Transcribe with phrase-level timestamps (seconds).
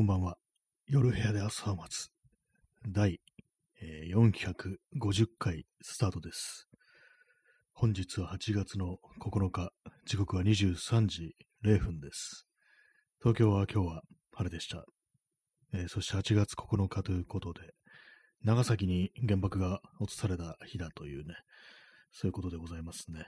[0.00, 0.38] こんばんは。
[0.86, 2.08] 夜部屋で朝を待つ。
[2.88, 3.20] 第、
[4.10, 6.70] 450回スタートです。
[7.74, 9.74] 本日は8月の9日、
[10.06, 12.46] 時刻は23時0分です。
[13.18, 14.02] 東京は今日は
[14.32, 14.86] 晴れでした。
[15.74, 17.60] えーそして8月9日ということで、
[18.42, 21.34] 長崎に原爆が落とされた日だというね、
[22.10, 23.26] そういうことでございますね。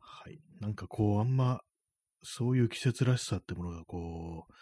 [0.00, 0.40] はい。
[0.58, 1.60] なんかこう、あんま、
[2.24, 4.52] そういう季節らしさってものがこう、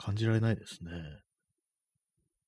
[0.00, 0.90] 感じられないですね。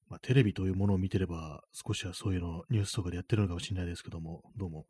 [0.09, 4.87] まあ、テレビというものを見てれば、少しはそういうの、ニュースとかでやってるのかもしれないですけども、どうも、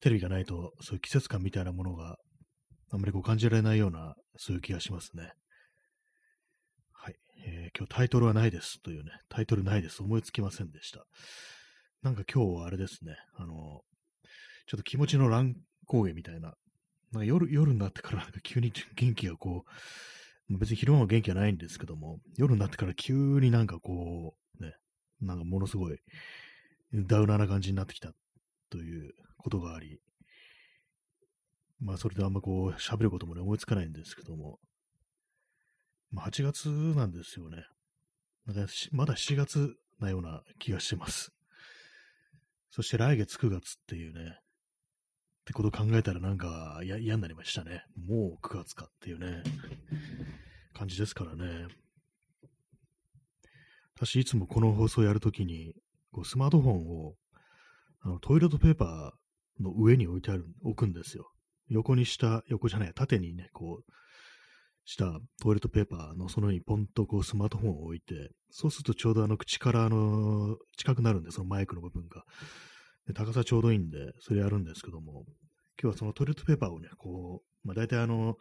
[0.00, 2.16] テレビがないと、そういう季節感みたいなものが
[2.92, 5.32] あんまりこう感じられないような、そういう気がしますね。
[6.92, 7.14] はい。
[7.44, 10.02] えー今日タイトルはないですというね、タイトルないです。
[10.02, 11.04] 思いつきませんでした。
[12.02, 13.82] なんか今日はあれですね、あの、
[14.66, 15.54] ちょっと気持ちの乱
[15.86, 16.54] 高下みたいな、
[17.12, 19.70] なんか夜、夜になってからなんか急に元気がこう、
[20.48, 24.74] 別に昼間も元気はないんですけども、夜になってから急になんかこう、ね、
[25.20, 25.98] なんかものすごい
[26.92, 28.12] ダウナーな感じになってきた
[28.70, 30.00] ということがあり、
[31.80, 34.58] まあそれであんまこう喋ることもね思いつかないんですけども、
[36.12, 37.64] まあ8月なんですよね。
[38.46, 41.32] なんかまだ7月なような気がしてます。
[42.70, 44.38] そして来月9月っていうね、
[45.46, 47.84] ってこと考えたらなんか嫌になりましたね。
[48.04, 49.44] もう9月かっていうね、
[50.74, 51.68] 感じですからね。
[53.94, 55.72] 私いつもこの放送やるときに、
[56.10, 57.14] こうスマートフォンを
[58.00, 61.30] あのトイレットペーパーの上に置いてある、置くんですよ。
[61.68, 63.92] 横にした、横じゃない、縦にね、こう、
[64.84, 72.24] したトイレットペーパーのその上にポンとこうスマートフォンを置いて、そうするとちょうどあの口からあの、近くなるんで、そのマイクの部分が。
[73.06, 75.24] で高さちょうどいいんで、それやるんですけども、
[75.80, 78.36] 今日はそのトイレットペーパーをね、こう、まあ大体あの、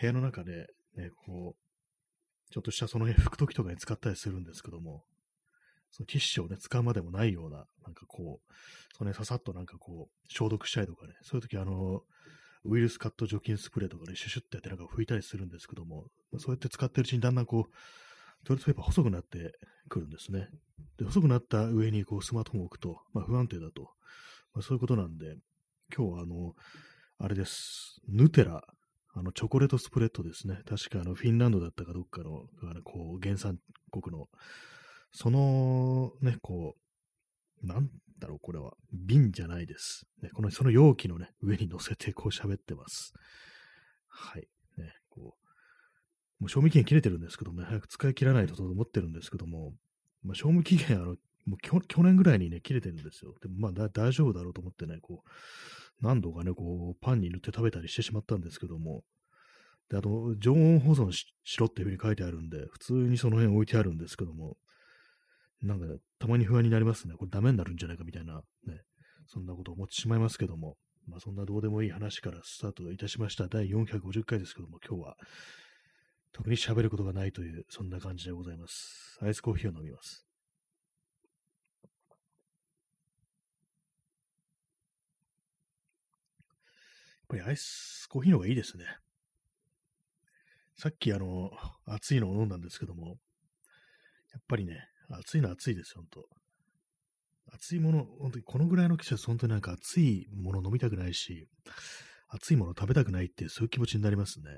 [0.00, 5.04] 部屋の中でね、こう、ちょっとしたその辺拭くときとかに使ったりするんですけども、
[5.90, 8.52] そのティッシュをね、使うまでもないような、なんかこう、
[8.96, 12.02] そのね、ささっとなんかこう、消毒したりとかね、そういうときあの、
[12.64, 16.06] ウイルスカット除菌スプレーとかでシュシュってやってなんか拭いたりするんですけども、
[16.38, 17.72] そうやって使ってるうちにだんだんこう、
[18.44, 19.52] トイレットペーパー細くなって
[19.88, 20.48] くるんですね。
[20.98, 23.90] で、細くなった上にこうスマートフォンを置くと、まあ不安定だと。
[24.52, 25.36] まあそういうことなんで、
[25.96, 26.54] 今日はあの、
[27.18, 28.00] あれです。
[28.08, 28.62] ヌテラ、
[29.14, 30.58] あの、チョコレートスプレッドですね。
[30.68, 33.58] 確かあの、フィンランドだったかどっかの、あのこう、原産
[33.90, 34.26] 国の、
[35.12, 36.74] その、ね、こ
[37.62, 37.88] う、なん
[38.18, 38.72] だろう、これは。
[38.92, 40.06] 瓶じゃないです。
[40.22, 43.12] ね、この、その容器のね、上に乗せてこう喋ってます。
[44.08, 44.48] はい。
[46.40, 49.72] もう賞味期限切れてるんですけどもね、早く使い切らないとと思ってるんですけども、
[50.22, 53.34] まあ、賞味期限、あの、もう去年ぐらいにね、切れてるんですよ。
[53.42, 55.28] でもまあ大丈夫だろうと思ってね、こう、
[56.00, 59.04] 何度かね、こう、パンに塗って食べたりしてしまったんですけども、
[59.90, 64.56] で、あと、常温保存ししろっていうふうに書いてあるんで、普通にその辺置いてあるんですけども、
[65.62, 67.14] なんか、ね、たまに不安になりますね。
[67.14, 68.80] これダメになるんじゃないかみたいな、ね、
[69.26, 73.48] そんなことを思ってしまいますけども、まあそんなどうでもいい話からスタートいたしました。
[73.48, 75.16] 第450回ですけども、今日は
[76.34, 79.16] 特に喋ることがないという、そんな感じでございます。
[79.22, 80.26] アイスコーヒーを飲みます。
[81.82, 81.88] や
[87.24, 88.84] っぱりアイスコーヒーの方がいいですね。
[90.76, 91.52] さっきあの、
[91.86, 93.14] 熱いのを飲んだんですけども、や
[94.40, 96.28] っぱりね、暑いのは暑いですよ、ほんと。
[97.52, 101.46] 暑いもの、本当にこのぐらいの季節、本当になんか暑いもの飲みたくないし、
[102.28, 104.50] 暑いもの食べたくないっていう、そういう気持ちになりますね。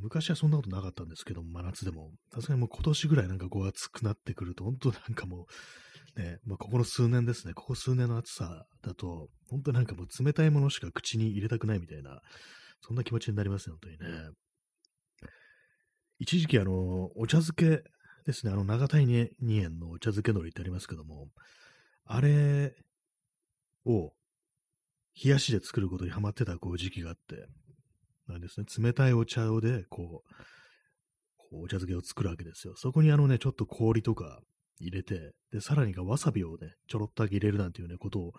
[0.00, 2.10] 昔はそんなことなかったんですけど、真夏でも。
[2.32, 5.46] さすがにもう今年ぐらいなんかこう暑くなってくると、本当なんかも
[6.16, 12.20] う、ね、まあ、ここの数年ですね、ここ数年の暑さだと、本当なんかもう冷たいものしか口に入れたくないみたいな、
[12.80, 14.30] そんな気持ちになりますね、本当にね。
[16.18, 17.82] 一時期あの、お茶漬け
[18.24, 19.28] ですね、あの、長谷2
[19.62, 21.28] 円のお茶漬け海苔ってありますけども、
[22.04, 22.74] あれ
[23.84, 24.12] を
[25.22, 27.46] 冷やしで作ることにハマってたこう時期があって、
[28.28, 30.34] なんですね、冷たいお茶をで、こう、
[31.36, 32.74] こうお茶漬けを作るわけですよ。
[32.76, 34.40] そこにあのね、ちょっと氷とか
[34.80, 38.32] 入れて、で、さらにがわさびをね、ちょろっとだけ入れるなんていうね、ことを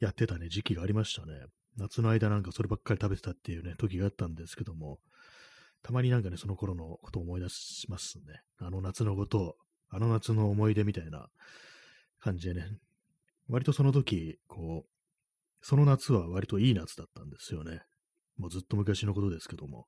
[0.00, 1.32] やってたね、時期がありましたね。
[1.76, 4.98] 夏の間なんかそればっかり食べてたっていうね、時があったんですけども、
[5.82, 8.40] たまになんかね、その頃のことを思い出しますね。
[8.58, 9.56] あの夏のこと、
[9.88, 11.28] あの夏の思い出みたいな
[12.20, 12.68] 感じでね、
[13.48, 14.88] 割とその時、こう、
[15.60, 17.82] その夏は割といい夏だったんですよね。
[18.36, 19.86] もうずっと昔のことですけども。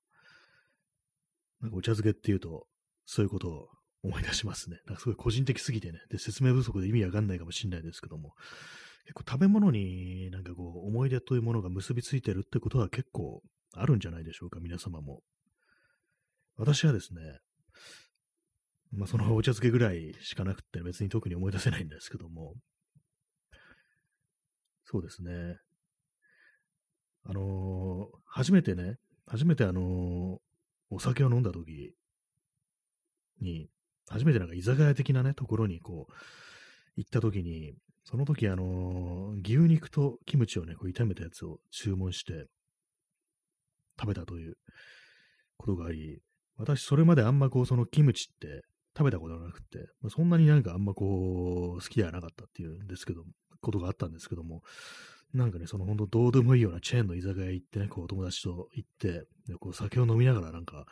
[1.60, 2.66] なんかお茶漬けっていうと、
[3.04, 3.68] そういうことを
[4.02, 4.78] 思い出しますね。
[4.86, 5.98] なんかすごい個人的すぎてね。
[6.10, 8.34] で、説明不足で意味わかんないかもしれないですけども。
[9.04, 13.42] 結構食べ物になんかこう、思い出というものが結びついてるってことは結構
[13.74, 15.22] あるんじゃないでしょうか、皆様も。
[16.56, 17.20] 私はですね、
[18.90, 22.54] まあ、そのお茶漬けぐらいしかなくて、別に特に思い出せないんですけども、
[24.84, 25.56] そうですね。
[27.28, 28.96] あのー、初めてね、
[29.26, 30.38] 初めてあのー、
[30.90, 31.92] お酒を飲んだ時
[33.42, 33.68] に、
[34.08, 36.12] 初めてなんか居酒屋的なね、ところにこう、
[36.96, 42.46] 行った時に、その時あのー、牛肉とキムチをね、こう炒めたやつを注文して
[44.00, 44.54] 食べたという
[45.58, 46.22] ことがあり、
[46.56, 48.62] 私それまであんまこう、そのキムチって
[48.96, 53.24] 食べたことがなくて、まあ、そんなになんかあんまこう、好きではなかったっていうんですけど、
[53.60, 54.62] ことがあったんですけども、
[55.34, 60.86] なんかね、その本当どうでもいいようなチェーンの居酒屋行ってね、こう友達と行って、でこう酒を飲みながらなんか、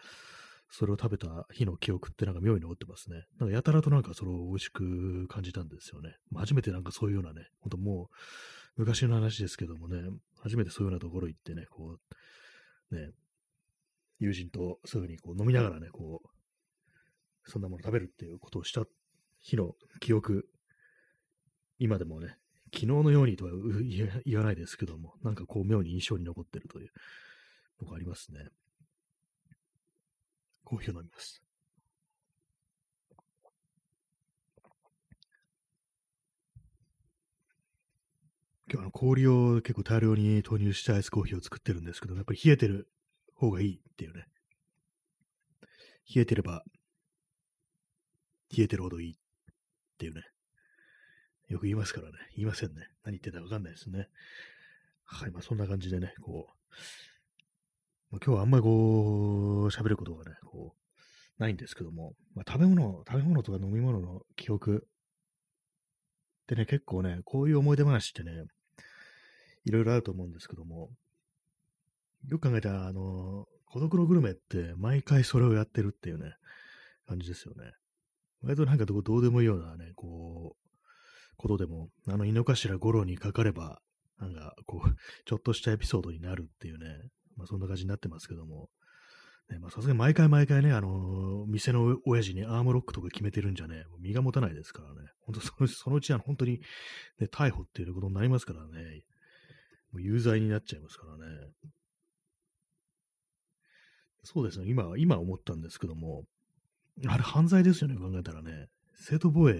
[0.68, 3.24] それを食べた日の記憶ってなんか妙に残ってますね。
[3.38, 6.16] なんかやたらとなんかそれを美味しく感じたんですよね。
[6.34, 8.16] 初めてなんかそういうようなね、ほんともう
[8.76, 10.02] 昔の話ですけどもね、
[10.42, 11.96] 初めてそういうようなところ行ってね、こ
[12.90, 13.10] う、ね、
[14.18, 16.28] 友人とそういうふうにこう飲みながらね、こう、
[17.50, 18.84] そんなもの食べるっていうことをした
[19.40, 20.48] 日の記憶、
[21.78, 22.36] 今でもね、
[22.74, 23.52] 昨日のようにとは
[24.24, 26.90] 言わないですけども、なんかこう妙に印象に残ってるという
[27.82, 28.48] のがありますね。
[30.64, 31.42] コーヒーを飲みます。
[38.68, 42.88] 今日は氷を結構大量に投入したアイスコーヒーを作ってるんですけど、やっぱり冷えてる
[43.36, 44.26] 方がいいっていうね。
[46.12, 46.64] 冷えてれば、
[48.56, 49.16] 冷えてるほどいいっ
[49.98, 50.22] ていうね。
[51.48, 52.14] よく言いますからね。
[52.36, 52.88] 言いませんね。
[53.04, 54.08] 何言ってたかわかんないですね。
[55.04, 55.30] はい。
[55.30, 56.54] まあそんな感じでね、こう、
[58.10, 68.44] まあ、今日はあんまりこう、喋ることがね、こう、ないんですけども、まあ食べ物、食べ物とか飲み物の記憶ってね、結構ね、こういう思い出話ってね、
[69.64, 70.90] いろいろあると思うんですけども、
[72.28, 76.34] よく考えたら、あの、孤独のグルメって毎回それをやってるっていうね、
[77.06, 77.72] 感じですよね。
[78.42, 80.65] 割となんかどうでもいいようなね、こう、
[81.36, 83.80] ことでも、あの、井の頭五郎にかかれば、
[84.18, 86.86] なんか、こう、ちょっとしたエピソードになるっていうね、
[87.36, 88.70] まあ、そんな感じになってますけども、
[89.50, 96.60] ね、まあ、さすがに毎回毎回ね、あのー、店の親父にアームロックとか決めてるんじゃね、身が持たないですからね、本当そのそのうちは本当に、
[97.20, 99.02] ね、逮捕っていうことになりますからね、
[99.92, 101.48] もう有罪になっちゃいますからね。
[104.24, 106.24] そうですね、今、今思ったんですけども、
[107.06, 108.66] あれ犯罪ですよね、考えたらね。
[109.00, 109.54] 正当防衛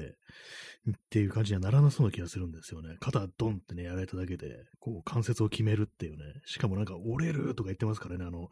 [0.90, 2.96] っていう感じにはならなそうな気がするんですよね。
[3.00, 6.24] 肩ドンってね、やられただけで、こう関節を決めるっていうね。
[6.44, 8.48] しかもなんか折れるとか言ってますからね、あの、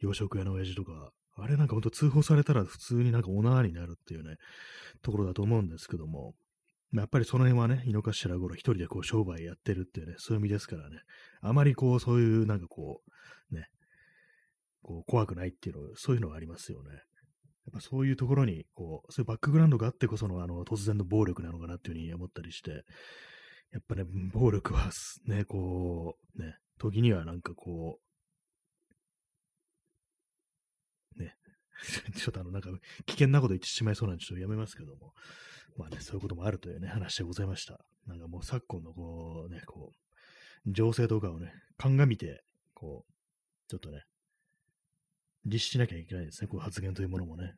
[0.00, 1.10] 洋食屋の親父とか。
[1.36, 4.36] あれなんかほんと通報されたら普通になんかお縄になるっていうね、
[5.02, 6.34] ところだと思うんですけども。
[6.92, 10.98] やっぱりその辺はね、井の頭頃一人でこう商売やってるっていうね、そういう意味ですからね。
[11.40, 13.02] あまりこう、そういうなんかこ
[13.50, 13.66] う、ね、
[14.80, 16.90] こう怖くないっていうの、そういうのがありますよね。
[17.66, 22.84] やっぱそういうところに、こう、そういうバックグラウンドがあってこその、あの、突然の暴力なのかなっていうふうに思ったりして、
[23.72, 24.90] やっぱね、暴力は
[25.26, 27.98] ね、こう、ね、時にはなんかこ
[31.18, 31.36] う、ね、
[32.16, 32.70] ちょっとあの、なんか、
[33.06, 35.14] 危険なこと言ってしまいそうなんで、ちょっとやめますけども、
[35.76, 37.84] まあね、そういうこともあるというね、話でございました。
[38.06, 42.44] なんかもう昨今のこう、ね、こう、情勢とかをね、鑑みて、
[42.74, 43.12] こう、
[43.68, 44.04] ちょっとね、
[45.46, 47.54] 律しなきゃいけないですね、こう発言というものもね。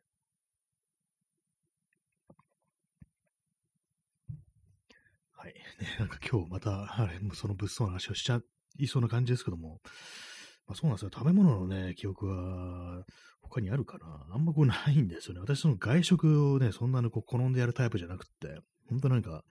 [5.33, 5.55] はい。
[5.55, 8.41] ね、なんか今日また、あれ、その物騒な話をしちゃ
[8.79, 9.81] いそうな感じですけども、
[10.67, 11.11] まあ、そうなんですよ。
[11.13, 13.05] 食べ物のね、記憶は
[13.41, 14.27] 他にあるかな。
[14.35, 15.41] あんまこうないんですよね。
[15.41, 19.45] 私その外食をね、そんなにこう好んでやるタイプじゃなくって、本当なんか、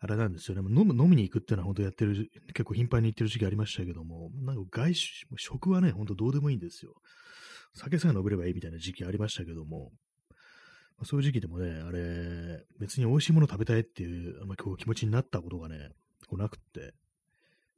[0.00, 0.62] あれなんですよね。
[0.68, 6.94] 飲む、飲みに行くっていうのは本当やってる、結構頻繁に行ってる時期ありましたけども、なんか外食、食はね、本当どうでもいいんですよ。
[7.74, 9.92] 酒さえ飲めればいいみたいな時期ありましたけども、
[10.98, 15.90] まあ、そういう時期でもね、あれ、別に美味しいもの食べたいっていう、まあ、今日気持ちになったことがね、
[16.28, 16.94] こなくって、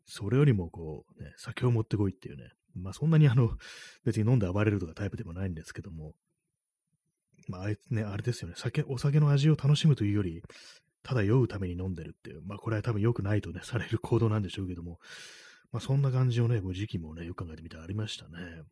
[0.07, 3.51] それよりもこう、ね、酒を持ってこいっていうね、まあそんなにあの、
[4.05, 6.15] 別に飲んで暴れるとかタイプでもないんですけども、
[7.49, 10.43] まああれね、あれですよね、酒、お酒の味を楽しむというより、
[11.03, 14.99] ただ酔うために飲んでるっていう、まあこれは多分良くないとね、される行動なんでしょうけども、
[15.73, 18.63] まあそんな感じをね、こう時期もね、よく考えてみたらありましたね。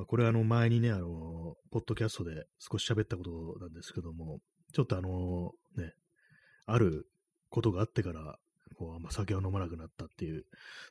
[0.00, 3.30] まあ、これはあの前にね、あの、ポッドキャストで少し喋ったこと
[3.60, 4.38] なんですけども、
[4.72, 5.92] ちょっとあの、ね、
[6.64, 7.06] ある
[7.50, 8.38] ことがあってから、
[8.78, 10.44] こう、あんま酒を飲まなくなったっていう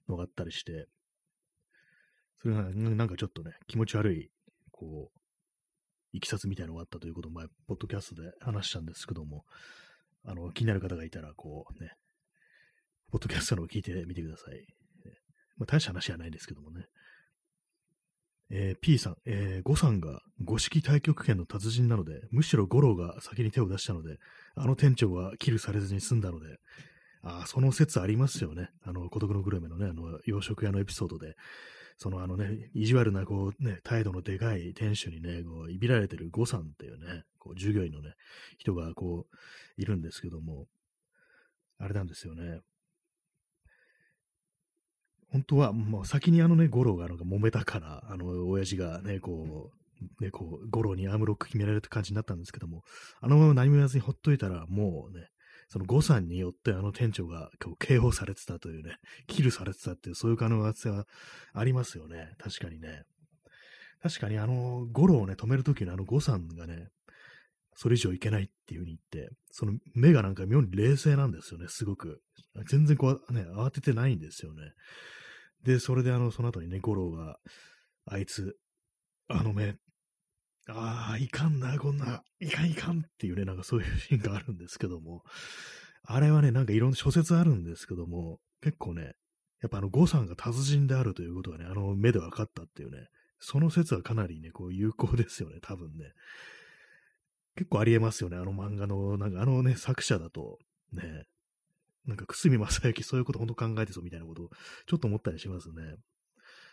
[0.08, 0.86] のがあったりして、
[2.40, 4.30] それがなんかちょっとね、気持ち悪い、
[4.70, 5.20] こう、
[6.14, 9.44] いきさつみたいなのがあったということを前、ポッドキャストで話したんですけども、
[10.24, 11.94] あの、気になる方がいたら、こうね、
[13.12, 14.68] ポッドキャストのを聞いてみてください。
[15.58, 16.86] まあ、大した話はないんですけどもね。
[18.52, 24.18] えー P さん、えー、さんが五式太極拳の達人なので、むしろ五郎が先に手を出したので、
[24.56, 26.58] あの店長はキルされずに済んだので、
[27.22, 28.70] あその説ありますよね。
[28.84, 31.36] あの、孤独のグルメのね、あの、洋食屋のエピソードで、
[31.98, 38.14] そのあのね、意地悪な、こうね、態度のでかい店主にね、こう、いびられてるゴさんっていうね、こう、従業員のね、
[38.58, 40.68] 人がこう、いるんですけども、
[41.78, 42.62] あれなんですよね。
[45.32, 49.72] 本当は、もう先にあのね、五郎がなんか揉めたから、あの、親父がね、こ
[50.22, 52.84] う、ね、こう、五郎にアームロック決められた感じになったんですけども、
[53.22, 55.28] あのまま何も言わずにほっといたら、もうね、
[55.68, 58.96] その誤算によってあの店長がこう警報されてたというね、
[59.28, 61.06] キルされてたっていう、そういう可能性は
[61.54, 62.34] ありますよね。
[62.40, 63.04] 確かにね。
[64.02, 66.88] 確かにあの、五郎をね、止めるときのあの誤算がね、
[67.76, 72.22] それ以上いけないっていう風に言って、その目がなんか妙に冷静なんですよね、すごく。
[72.68, 74.62] 全然こうね、慌ててないんですよね。
[75.64, 77.38] で、それであの、その後にね、五郎が、
[78.06, 78.58] あいつ、
[79.28, 79.76] あの目、
[80.68, 85.24] ああ、いかんな、こんな、いかんいかんっていうね、なんかそういう シーンがあるんですけども、
[86.04, 89.16] あれはね、なんかいろんな諸説あるんですけども、結構ね、
[89.62, 93.08] やっぱあの、呉さんが達人であるということがね、あの目で分かったっていうね、
[93.40, 96.14] その説はかなりね、こう有効ですよね、多分ね。
[97.56, 100.60] 結構ありえますよね、あの漫画の、なんかあのね、作者だと、
[100.94, 101.26] ね、
[102.06, 104.50] なんか、久住正幸そういうこと本当考えてそうみたいなことを
[104.88, 105.96] ちょっと思ったりしますね。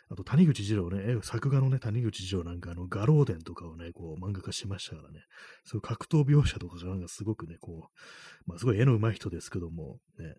[0.08, 5.20] あと、谷口二郎ね、作画のね、谷口二郎なんか、あの、画廊伝とかをね、こう、漫画化しましたからね、
[5.64, 10.36] そういう格闘描写とかがなんかすごくね、こう、まあ、すごい絵の上手い人ですけども、ね、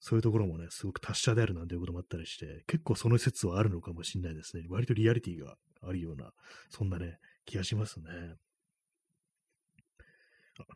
[0.00, 4.64] そういうところもね、すごく達者であるなんていうこともあったりして、結構その説はあるのかもしれないですね。
[4.68, 6.32] 割とリアリティがあるような、
[6.70, 8.06] そんなね、気がしますね。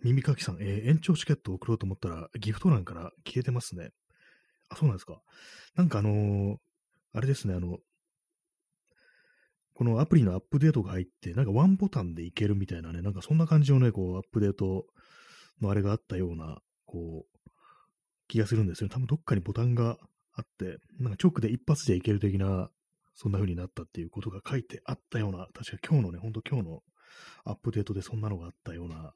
[0.03, 3.91] 耳かきさん、えー延長チケットを送ろうと思ったら、ギフト欄から消えてますね。
[4.69, 5.21] あ、そうなんですか。
[5.75, 6.57] なんかあのー
[7.13, 7.79] あれですね、あの、
[9.75, 14.87] このアプリのアップデートが入って、なんかワンボタンでいけるみたいなね、なんかそんな感じのね、こう、アップデート
[15.61, 17.51] のあれがあったような、こう、
[18.29, 18.95] 気がするんですよね。
[18.95, 19.97] 多分どっかにボタンが
[20.35, 22.71] あって、なんか直で一発でいける的な、
[23.15, 26.83] そんな風になったっていうことが書いてあったような、確か今日のね、ほんと今日の
[27.45, 29.15] アップデートでそんなのがあったような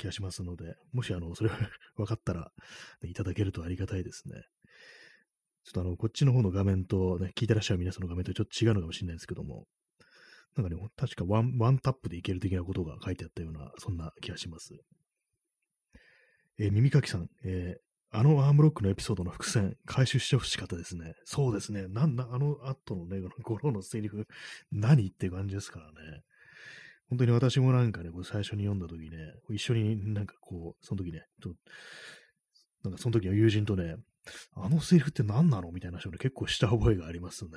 [0.00, 1.56] 気がしますので、もしあの、それが
[1.96, 2.52] 分かったら、
[3.02, 4.42] ねいただけるとありがたいですね。
[5.64, 9.66] ちょっとあの、こっちの方の画面とね、聞いてらっしゃる皆さんの画面とちょっと違うのかもしれないですけども、
[10.56, 14.74] なんかね、確かワン、ワンタップでいける的なことが書いてあったような、そんな気がします。
[16.58, 21.14] えー耳かきさん、えーあのアームロックのエピソードの伏線、回収してほしかったですね。
[21.24, 21.86] そうですね。
[21.86, 24.26] なんだ、あの後のね、ゴローのセリフ、
[24.72, 26.22] 何って感じですからね。
[27.10, 31.54] 本当に私もなんかね、こう最初に読んだ時ね、一緒になんかこう、その時ね、ちょ
[32.82, 33.96] なんかその時の友人とね、
[34.54, 35.70] あのセリフって何なの？
[35.72, 37.50] みたいな話をね、結構した覚えがありますね。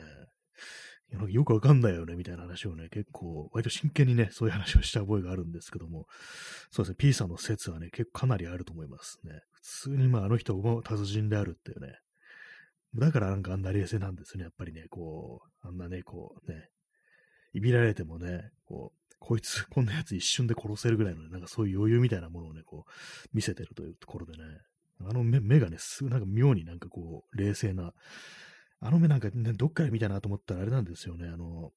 [1.30, 6.08] よくわかんないよね、みたいな話をね、結構、割と真剣にね、そういう話をした覚えがあるんですけども、
[6.72, 9.42] そうですね、P さんの説はね、結構かなりあると思いますね。
[9.52, 12.00] 普通にまあ、あの人も達人であるっていうね。
[12.96, 16.70] だからなんかあんな冷静なんですね、やっぱりね、こう、あんなね、こうね、
[17.54, 22.92] いびられてもね、こう、こいつ、こんなやつ一瞬で殺せるぐらいのね、なんかそういう余裕みたいなものをね、こう、
[23.34, 24.44] 見せてるというところでね、
[25.00, 27.94] あの目目がね、すぐなんか妙になんかこう、冷静な、
[28.82, 31.72] あの目なんかね、どっかで見たなと思ったらあれなんですよね、あの、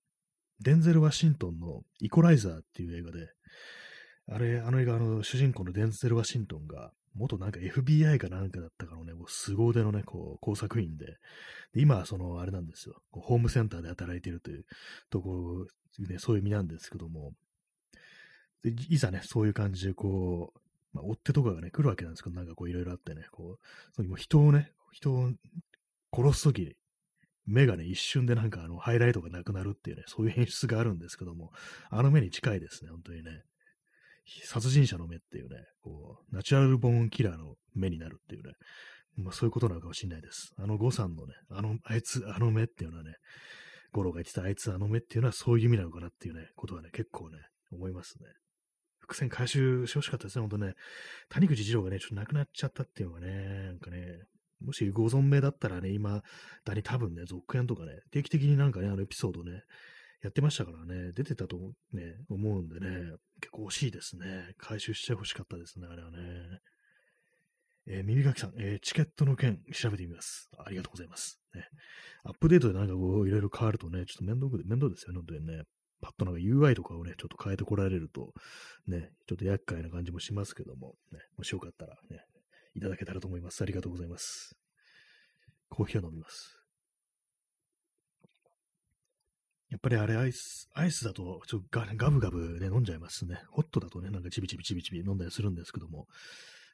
[0.60, 3.28] デンゼル・ワシントンのイコライザーっていう映画で、
[4.28, 11.06] あれ、あの映画、あの、主人公のデンゼル・ワシントンが、元なんか FBI かなんかだったかのね、もう凄腕のね、こう、工作員で、
[11.72, 14.64] で今はその、あれなんですよ、ホームセンターで働いているという
[15.10, 15.66] とこ
[15.98, 17.32] ろ、ね、そういう意味なんですけども、
[18.62, 20.58] でいざね、そういう感じでこう、
[20.92, 25.30] まあ、追っ手とかがね、来るわけなんですけど、なんかこういろいろあってね、こう、そのも人をね、人を
[26.12, 26.76] 殺すとき、
[27.46, 31.52] 目がね、一瞬でなんかあの、ハイライトがなくなるっていうね、そういう演出があるんですけども、
[31.90, 33.44] あの目に近いですね、本当にね。
[34.44, 38.54] 殺人者の目っていうね、こう、ナチュラルボーンキラーの目になるっていうね、
[39.16, 40.52] まあそういうことなのかもしれないです。
[40.58, 43.14] あの誤算のね、あの、あいつ、あの目っていうのはね、
[43.92, 47.38] ゴロが言ってたあいつ、あの目っていうのはそういう意味なのかなっていうね、ことはね、結構ね、
[47.72, 48.26] 思いますね。
[48.98, 50.74] 伏線回収してほしかったですね、本当ね。
[51.28, 53.98] 谷口二郎がね、ちょっと亡くなっちゃったっていうのがね、なんかね、
[54.60, 56.22] もしご存命だったらね、今、
[56.64, 59.62] だに多分ね、続編とかね、定期的になんかね、あのエピソードね、
[60.22, 61.56] やってましたからね、出てたと
[61.92, 64.54] ね、思うんでね、結構惜しいですね。
[64.58, 66.18] 回収してほしかったですね、あれはね。
[67.88, 70.50] えー耳かきさん、えーチケットの件調べてみます。
[70.58, 71.40] ありがとうございます。
[71.54, 71.68] ね、
[72.24, 75.62] アップデートでなんかこう、いろいろ変わるとね、ちょっと面倒く面倒ですよね、本当にね。
[76.00, 78.32] パッとなんか UI とかをね、ちょっと変えてこられると、
[78.86, 82.20] ね、ちょっと厄介な感じもしますけども、ね、もしよかったらね、
[82.74, 83.62] いただけたらと思います。
[83.62, 84.56] ありがとうございます。
[85.68, 86.55] コーヒーを飲みます。
[89.76, 93.42] やっぱりあれアイス、アイスだとちょっとガブガブね、飲んじゃいますね。
[93.50, 96.06] ホットだとね、なんかチビチビチビチビ飲んだりするんですけども、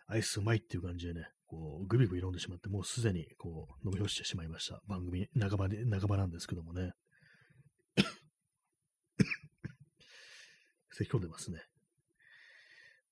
[0.07, 4.81] アイスうまいっていう感じでね、こう、グビグビ飲んでしまって、もうすでにこう、飲み干してしまいました。
[4.87, 6.93] 番組半ばで、半ばなんですけどもね。
[10.93, 11.61] 咳込んでますね。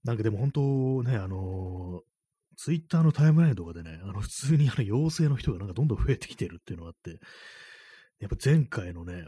[0.05, 7.19] なんかでも本当ね、あのー、ツイッターのタイムラインとかでね、あの、普通にあの、陽性の人がなんかどんどん増えてきてるっていうのがあって、
[8.21, 9.25] やっぱ前回のね、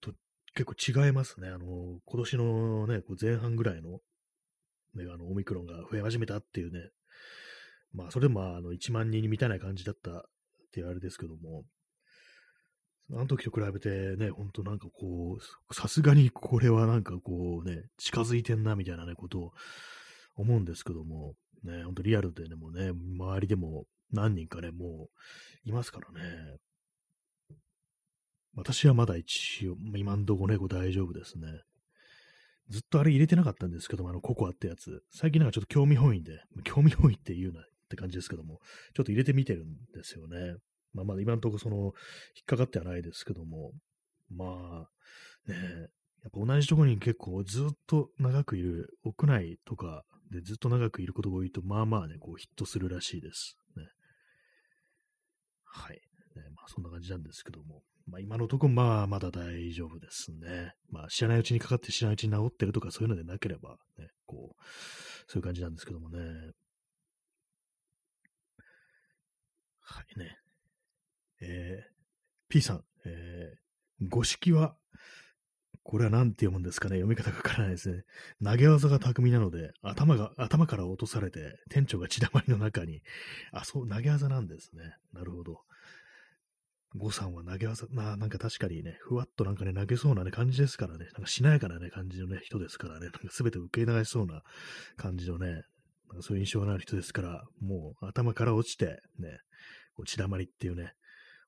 [0.00, 0.12] と
[0.54, 1.48] 結構違いますね。
[1.48, 4.00] あの、今年のね、こう前半ぐらいの、
[4.94, 6.90] ね、あの、オミクロンが増え始めたっていうね、
[7.92, 10.22] まあ、それでも、あの、1万人に満たない感じだったっ
[10.72, 11.64] ていうあれですけども、
[13.10, 19.52] あの時と比べてね、ほんとなんかこう、さすがにこれはなんかこうね、近づいてんなみたいなね、ことを
[20.36, 25.08] 思うんですけども、ね、ほんとリアルでね、もうね、周りでも何人かね、も
[25.64, 26.58] ういますからね。
[28.58, 31.46] 私はまだ一応、今んとこね、大丈夫ですね。
[32.68, 35.04] ずっとあれ入れてなかったんですけども、あの、ココアってやつ。
[35.10, 38.58] 最近なんかちょっと興味本位で、興味本位って言うなって感じですけども、
[38.94, 40.56] ちょっと入れてみてるんですよね。
[40.92, 41.92] まあまだ今のとこその、引っ
[42.46, 43.70] かかってはないですけども、
[44.28, 44.88] ま
[45.46, 45.54] あ、ね
[46.24, 53.56] やっぱ同じとこに結構ずっと長くいる、屋内とかでずっと長くいることが多いと、まあまあね、こうヒットするらしいです。
[53.76, 53.84] ね。
[55.64, 56.00] はい。
[56.34, 57.84] ね、まあそんな感じなんですけども。
[58.10, 60.74] まあ今のところまあまだ大丈夫ですね。
[60.90, 64.64] まあ知らないうちにかかって知らないうちに治ってるとかそういうのでなければ、ね、こう、
[65.26, 66.18] そういう感じなんですけどもね。
[69.80, 70.36] はいね。
[71.40, 71.90] えー、
[72.48, 74.76] P さん、えー、五色は、
[75.82, 76.96] これは何て読むんですかね？
[76.96, 78.02] 読み方がわからないですね。
[78.44, 83.00] 投げ技が巧みなので、頭が、頭から落とされて、店長が血だまりの中に、
[83.52, 84.96] あ、そう、投げ技なんですね。
[85.14, 85.62] なるほど。
[86.96, 94.42] ゴさんは投げ技、まあなんか確かにね、ふわっとなんかね、投げそうなね、感じですからね、なんかしなやかなね、感じのね、人ですからね、なんか全て受け流しそうな
[94.96, 95.64] 感じのね、なんか
[96.22, 99.38] そういう印象のある人ですから、もう頭から落ちて、ね、
[99.94, 100.92] こう血だまりっていうね、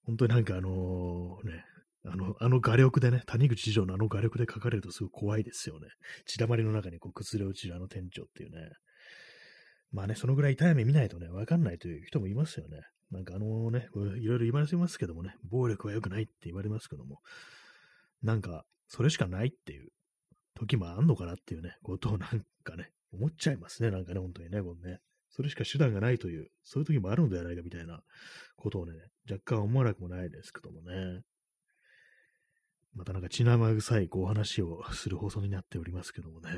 [0.04, 1.64] 本当になんかあのね、
[2.04, 5.88] あの、あの画力でね、谷口次長のあの画力で書かれるとすごい怖いですよね。
[6.26, 8.70] 血だまりの中にこう崩れ落ちるあの店長っていうね。
[9.92, 12.82] まあね、そのぐらい痛い目見ないとね、わかんないという人もいますよね。
[13.10, 17.20] なんかあのね、いろいろ言われますけどもね、暴力は良くないって言われますけども、
[18.22, 19.88] なんか、それしかないっていう
[20.54, 24.98] 時もあんのかなっていうね、ことをなんかね、思っちゃいますね、なんかね、本当にね、このね。
[25.32, 28.00] それしか手段がないという、そういう時もあるのではないかみたいな
[28.56, 28.92] ことをね、
[29.30, 31.22] 若干思わなくもないですけどもね。
[32.94, 36.50] またなんか血生臭いこう話をする放送になっておりますけどもね。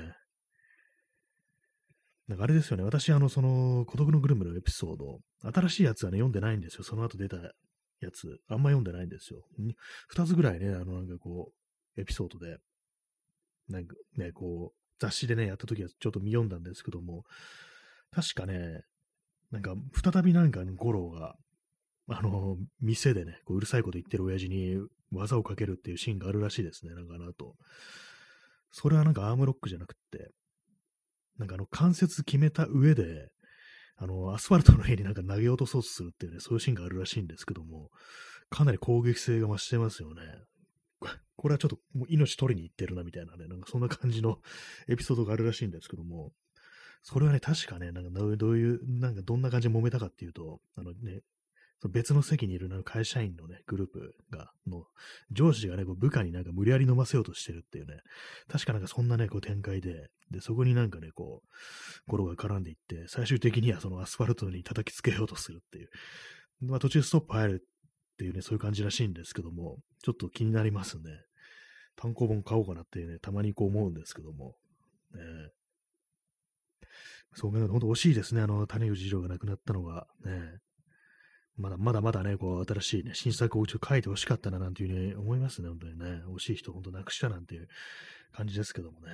[2.32, 5.20] なんかあれですよね、私、あの、その、孤独のグルメのエピソード、
[5.52, 6.82] 新しいやつはね、読んでないんですよ。
[6.82, 9.42] その後出たやつ、あんま読んでないんですよ。
[10.08, 11.52] 二つぐらいね、あの、なんかこ
[11.94, 12.56] う、エピソードで、
[13.68, 17.24] なんかね、こう、雑誌でね、やった時はちょっと見読んだんですけども、
[18.10, 18.80] 確かね、
[19.50, 21.36] なんか、再びなんか、五郎が、
[22.08, 24.78] あの、店でね、こううるさいこと言ってる親父に
[25.10, 27.56] 技をかけるっていうシーンがあるらしいですね、なんかあの後。
[28.70, 30.30] それはなんかアームロックじゃなくって、
[31.38, 33.30] なんかあの関節決めた上で、
[33.96, 37.90] あの、アスファルトの上になんか投げ落とそうとするっていうね、そういうシーンがあるらしいんですけども、
[38.50, 40.22] かなり攻撃性が増してますよね。
[41.36, 44.40] これはちょっともう命取りに行ってるなみたいなね、なんかそんな感じの
[44.88, 46.32] エピソードがあるらしいんですけども、
[47.02, 51.22] それはね、確かね、なんかどういう、なんかどんな感じで揉めたかっていうと、あのね、
[51.88, 54.84] 別の席にいるな会社員のね、グループが、の
[55.30, 57.98] 上司がね、こう部下になんか無理やり飲ませようとしてるっていうね、
[58.48, 65.90] 確かなんかそんなね、こう展開で、で、そこになんかね、こう、ゴロが絡んでいって、最終的にはそのアスファルトに叩きつけようとするっていう、
[66.60, 71.02] まあ途中ストップ入るっていうね、そういう感じらしいんですけども、ちょっと気になりますね。
[71.96, 74.54] 単行本買おうかなっていうね、たまにこう思うんですけども、
[75.14, 75.20] ね、
[77.34, 80.58] そうね、ほんと惜しいですね、あの、谷口二郎が亡くなったのが、ね。
[81.56, 86.22] まだまだまだね、こう、新しいね、新作をちょっと書いてほしかったな、なんていうふうに思いますね、本当にね。
[86.34, 87.68] 惜しい人、本当なくしたなんていう
[88.32, 89.12] 感じですけどもね。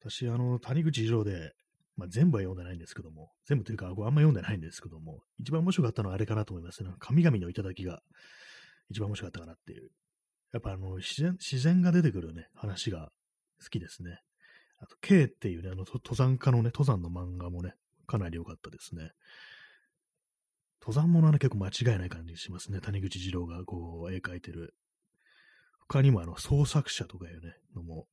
[0.00, 1.54] 私、あの、谷口二郎で、
[1.96, 6.90] まあ、全部は読んでないんですけども、全部というか、あんま読んでないんですけども、一番面白かったのはあれかなと思いますね。
[6.98, 8.02] 神々の頂が
[8.90, 9.90] 一番面白かったかなっていう。
[10.52, 13.10] やっぱあの、自然、自然が出てくるね、話が
[13.62, 14.20] 好きですね。
[14.78, 17.74] あと、K っていうね、あの、登山家のね、登山の漫画もね、
[18.06, 19.10] かなり良かったですね。
[20.80, 22.80] 登山物はね、結構間違いない感じしますね。
[22.80, 24.74] 谷口二郎がこう、絵描いてる。
[25.88, 28.06] 他にもあの、創作者とかいうね、のも、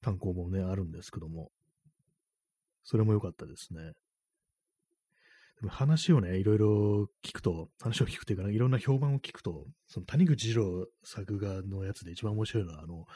[0.00, 1.50] 単行本ね、あるんですけども、
[2.82, 3.92] それも良かったですね。
[5.60, 13.06] でも話をね、いろいろ聞くと、話を聞くというか、いろんな評判を聞くと、その谷口二郎作画のやつで一番面白いのは、あの、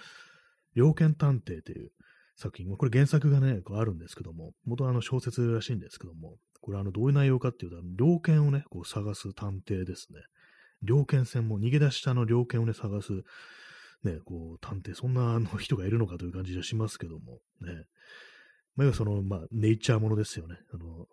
[0.74, 1.90] 猟犬探偵という
[2.36, 10.20] 作品、これ原作がね、こうあるんですけども、元はあの小説らしいんですけども、これあの、どういう内容かっていうと、猟犬をね、こう探す探偵ですね。
[10.82, 13.12] 猟犬戦も逃げ出したの猟犬をね、探す、
[14.02, 17.84] ね、こう、探偵、そんなあの人がいるのかという感じがしますけども、ね。
[18.76, 20.56] まあ、要はその、まあ、ネイチャーものですよね。
[20.72, 21.06] あの、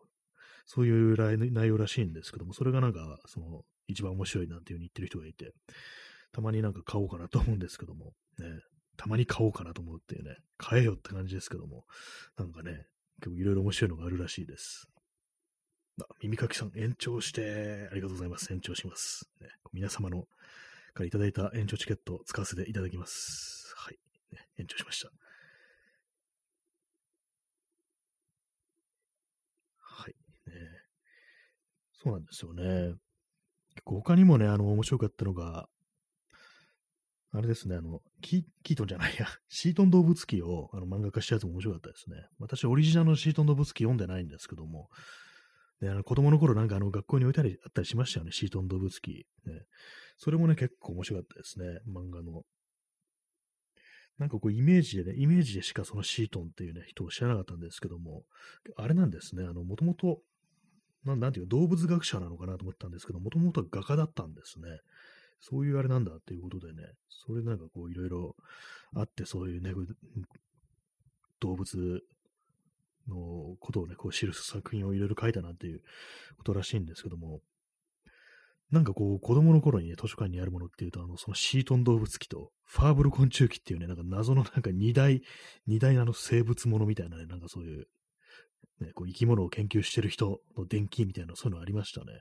[0.65, 5.53] そういう内容らしいんですけども、それがなんか、その、一番面白いなんていう風に言ってる人がいて、
[6.31, 8.45] たまになんか買おうかなと思うんですけども、ね、
[9.01, 11.85] たまに買おうかなと思うっていうね、買えよって感じですけども、
[12.37, 12.85] なんかね、
[13.19, 14.87] 結構いろいろ面白いのがあるらしいです。
[15.99, 18.53] あ、耳かきさん、延長して、ありがとうございます。
[18.53, 19.27] 延長します。
[19.41, 20.27] ね、皆様の
[20.93, 23.73] からいただいた延長チケットを使わせていただきます。
[23.75, 23.97] はい。
[24.31, 25.09] ね、延長しました。
[29.79, 30.13] はい。
[30.45, 30.53] ね
[32.03, 32.93] そうなんですよね。
[33.73, 35.67] 結構他にもね、あの、面白かったのが、
[37.33, 42.27] あれですね、あの、キキートンじゃないや、 シートン動物記をあの漫画化したやつも面白かったですね。
[42.39, 44.89] 私、オリジナルのシートン動物記読んでないんですけども、
[45.79, 49.25] ね、あの子供の頃なんかあの学校に置いたりあったりしましたよね、シートン動物記。
[49.45, 49.65] ね、
[50.17, 52.43] それもね、結構面白かったですね、漫画の。
[54.17, 58.25] なんかこうイメージでね、イメージでしかそのシートンっていうね、人を知らなかったんですけども、
[58.75, 60.21] あれなんですね、あの、もともと
[61.05, 64.67] なんていうか動物学者なのかなと思ったんですけど、もともとは画家だったんですね。
[65.41, 68.35] そういうあれなんだっていうことでね、それなんかこういろいろ
[68.95, 69.73] あって、そういうね、
[71.39, 72.01] 動物
[73.07, 75.81] のことをね、こう記す作品をいろいろ書いたなんていう
[76.37, 77.41] ことらしいんですけども、
[78.71, 85.21] なんかこう、子供の頃にね、図書館にあるものっていうと、あの、そのシートン動物記と、ファーブル昆虫記っていうね、なんか謎のなんか二大、
[85.67, 87.87] 二大あの生物ものみたいなね、なんかそういう
[88.81, 92.19] ね、こう生き物を研究してる人の伝記みたいな、そういうのありましたね。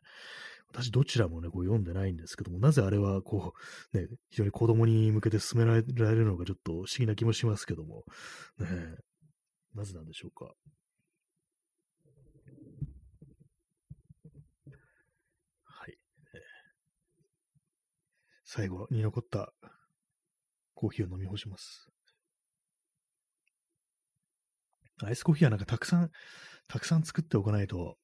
[0.73, 3.55] 私、どちらもね、こう読んでないんですけども、なぜあれは、こ
[3.93, 8.05] う、ね、非常に子供に向けて進められるのか、ちょっと不思議な気もしますけども、
[8.59, 8.67] ね、
[9.75, 10.55] なぜなんでしょうか？
[15.65, 15.99] はい。
[18.45, 19.53] 最後に残った
[20.75, 21.89] コーヒーを飲み干します。
[25.03, 26.11] アイスコーヒーはなんかたくさん、
[26.69, 27.97] たくさん作っておかないと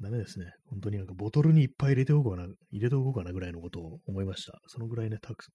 [0.00, 0.46] ダメですね。
[0.70, 4.60] 本当になんかボトルにいっぱい入れておこうかな、入れておこうかなぐらいのことを思いました。
[4.66, 5.46] そのぐらいね、たく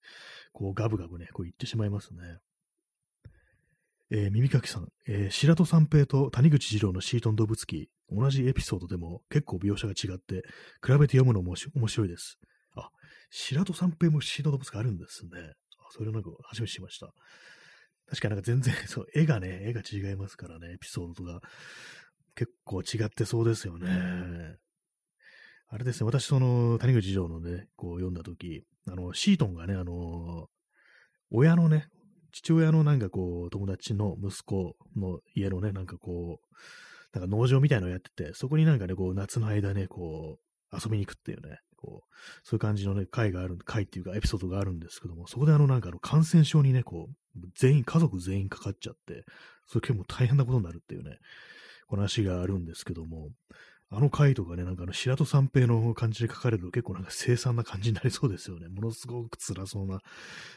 [0.52, 2.38] こうガブガブね、こう言ってしまいますね。
[4.10, 10.42] えー、耳かきさん、えー、白戸三平と谷口二郎のシートン動物記、同じエピソードでも結構描写が違って、
[10.84, 12.38] 比べて読むのも面白いです。
[12.76, 12.88] あ、
[13.30, 15.30] 白戸三平もシートン動物記あるんですね。
[15.78, 17.08] あ、それをなんか初めて知りました。
[18.08, 21.40] 確かなんか全然、 そう、絵がね、絵が違いますからね、エピソードとか、
[22.36, 24.56] 結構違ってそうですよね。
[25.68, 30.48] あれですね、私、その、谷口城のね、こう読んだとき、あの、シートンがね、あの、
[31.30, 31.88] 親のね、
[32.30, 40.38] 父親のなんかこう、友達の息子の家のね、なんかこう、なんか農場みたいのをやってて、そこになんかね、こう、夏の間ね、こ
[40.72, 49.24] う、遊びに行くっていうね、こう、そういう感じのね、会がある、会っていうかエピソードがあるんですけども、そこであのなんかあの感染症にね、こう、全員、家族全員かかっちゃって、
[49.66, 51.18] それ結構大変なことになるっていうね、
[51.88, 53.30] 話があるんですけども、
[53.88, 58.68] あの回とかね、なんかあの白戸三平の感じで書かれると結構なんか凄惨な感じになりそうですよね。
[58.68, 60.00] ものすごく辛そうな、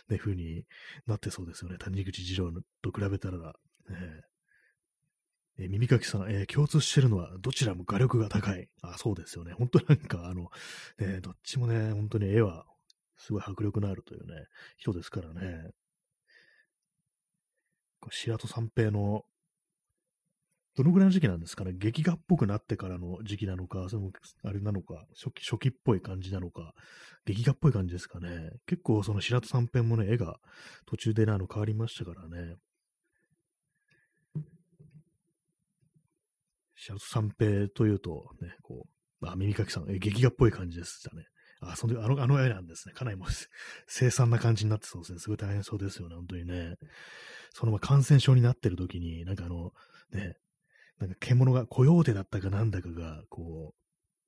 [0.09, 0.65] ね、風に
[1.05, 1.77] なってそうですよね。
[1.77, 3.53] 谷口次郎と比べたら、ね、
[5.59, 8.67] えー、耳かきさん、えー、共通してるのはどちらも画力が高い。
[8.81, 9.53] あ、そうですよね。
[9.53, 10.49] 本当なんかあの、
[10.97, 12.65] ね、どっちもね、本当に絵は
[13.17, 14.45] すごい迫力のあるというね、
[14.77, 15.69] 人ですからね。
[18.09, 19.25] 白戸三平の、
[20.75, 21.73] どのぐらいの時期なんですかね？
[21.75, 24.11] 劇画っぽくなってからの時期なのか、その、
[24.43, 26.73] あれなのか、初期、初期っぽい感じなのか、
[27.25, 28.51] 劇画っぽい感じですかね？
[28.65, 30.37] 結構その白戸三平もね、絵が
[30.85, 32.55] 途中でね、あの変わりましたからね。
[36.75, 38.87] シャツ三平というと、ね、こ
[39.21, 41.25] う、あ、耳かきさん、え、劇画っぽい感じでしたね。
[41.61, 42.93] あ、その、あの、あの絵なんですね。
[42.93, 43.27] かなりもう、
[43.87, 45.19] 凄惨な感じになってそうですね。
[45.19, 46.75] すごい大変そうですよね、本当にね。
[47.53, 49.73] その、ま、感染症になってる時に、なんかあの、
[50.11, 50.35] ね、
[50.99, 53.79] なんか獣が、コヨーテだったかなんだかが、こう、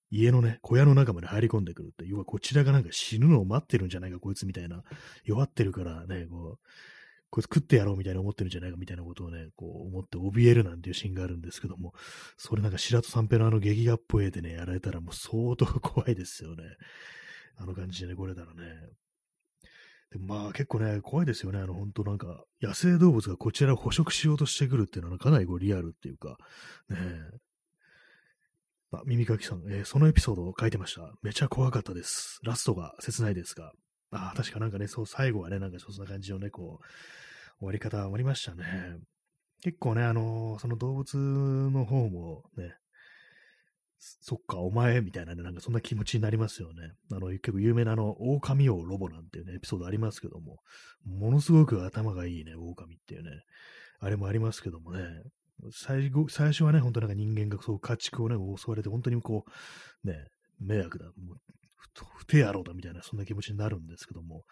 [0.10, 4.84] 家のね、小屋の中まで入り込んでくるって、要はこちらがなんか死ぬのを待ってるんじゃないか、こいつみたいな、
[5.24, 6.68] 弱ってるからね、こう、
[7.30, 11.94] こいつ食ってやろうみたいな思ってるんじゃないかみたいなことをね、こう思って怯えるなんていうシーンがあるんですけども、
[12.38, 16.64] それなんか白戸三平のあの劇画っぽい絵でね、やられたらもう相当怖いですよね。
[17.56, 18.64] あの感じでね、これたらね。
[20.12, 21.60] でまあ結構ね、怖いですよね。
[21.60, 26.38] あの本当なんか野生動物がこちらを捕食しようとしてくるっていうのはかなりこうリアルっていうか、
[26.90, 26.98] ね
[28.94, 31.14] あ、耳かきさん、えーそのエピソードを書いてました。
[31.22, 32.40] めちゃ怖かったです。
[32.44, 33.72] ラストが切ないですが。
[34.12, 36.86] あ、確かなんかね、そう、最後はね、なんかそんな感じのね、こう、
[37.60, 38.98] 終わり方終わりましたね。
[39.64, 42.76] 結構ね、あのーその動物の方もね、
[44.02, 46.94] そっか、お前、みたいなね、なんかそんな気持ちになりますよね。
[47.12, 50.58] あの、結構有名なあの、狼王ロボなんていうね、エピソードありますけども、
[51.06, 53.30] ものすごく頭がいいね、狼っていうね、
[54.00, 55.04] あれもありますけどもね、
[55.72, 59.46] 最後、最初はね、本当なんか人間がそう家畜をね、襲われて、本当にこ
[60.04, 60.26] う、ね、
[60.60, 61.38] 迷惑だ、もう、
[62.18, 64.44] 不手野郎だみたいな、そんな気持ちになるんですけども、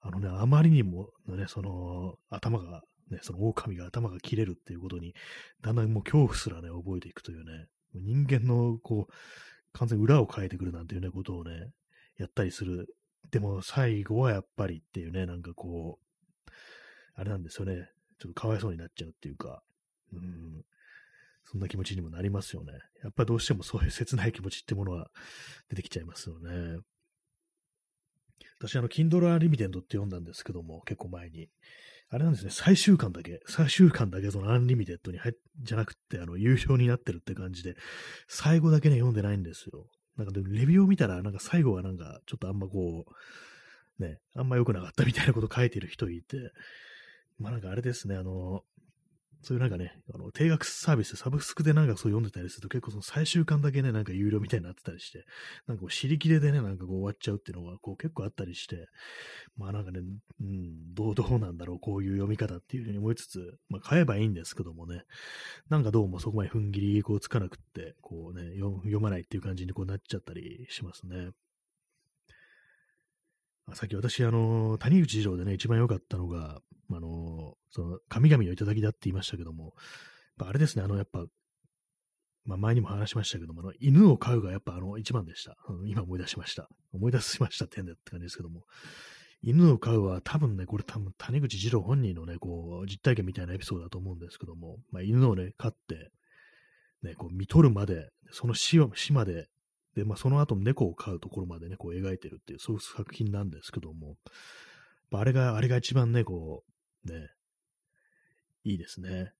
[0.00, 5.14] あのね、あまりにもね、その、頭が、ね、その狼が頭が切れるっていうことに、
[5.62, 9.12] だんだんもう恐怖すらね、覚えていくというね、人間の、こう、
[9.72, 11.72] 完全裏を変えてくるなんていうね、ことをね、
[12.18, 12.94] やったりする。
[13.30, 16.50] でも、最後はやっぱりっていうね、なんかこう、
[17.14, 17.88] あれなんですよね。
[18.18, 19.62] ちょっとかわいそうになっちゃうっていうか、
[20.12, 20.64] うん、
[21.44, 22.72] そんな気持ちにもなりますよね。
[23.02, 25.10] やっぱどうしてもそういう切ない気持ちってものは
[25.68, 26.78] 出てきちゃいますよね。
[28.58, 31.48] 私、あの、Kindle Unlimited って読んだんですけども、結構前に。
[32.12, 37.74] あれなんですね、最終巻だけ、最終巻だけその Unlimited に入っ、じゃなくて、あの、有料になってるって感じで、
[38.28, 39.86] 最後だけね、読んでないんですよ。
[40.18, 43.06] なんかでも、レビューを見たら、なんか最後はなんか、ちょっとあんまこ
[43.98, 46.36] う、ね、あんま良くなかったみたいなこと書いてる人いて、
[47.38, 48.62] まあなんかあれですね、あの、
[49.42, 55.24] そういうなんかね、あの定額サービス、サブスクでなんかそう読んでたりすると結構その最終巻だけね、なんか有料みたいになってたりして、
[55.66, 58.86] なんかこう尻切れでね、なんかこう終わっちゃうっていうのがこう結構あったりして、
[59.56, 60.00] まあなんかね、
[60.40, 65.02] うん、どう、 どうなんだろう、こういう読み方っていうふうに思いつつ、まあ買えばいいんですけどもね、
[65.68, 71.30] なんかどうもそこまで踏ん切りこうつかなくって、こうね、読読まないっていう感じにこうなっちゃったりしますね。
[73.74, 79.72] さっき私、あの、谷口二郎でね、一番良かったのが、あの、その、神々の頂だって言いましたけども、
[80.38, 81.24] あれですね、あの、やっぱ、
[82.44, 85.56] まあ、前にも話しましたけども、あの犬を飼うがやっぱあの一番でした。
[85.86, 86.68] 今思い出しました。
[86.92, 88.62] 思い出しましたって変だって感じですけども。
[89.44, 96.10] 犬を飼うは多分ね、これ多分谷口二郎本人のね、こう、実体験みたいなエピソードだと思うんですけども、まあ、犬をね、飼って、
[97.02, 99.48] ね、こう、見とるまで、その死を死まで、
[99.94, 104.16] で、まあ、その後猫を飼うところまでね、こう描いてるっていう、そういう作品なんですけども、
[105.12, 106.64] あれが、あれが一番ね、こ
[107.06, 107.28] う、ね、
[108.64, 109.32] いいですね。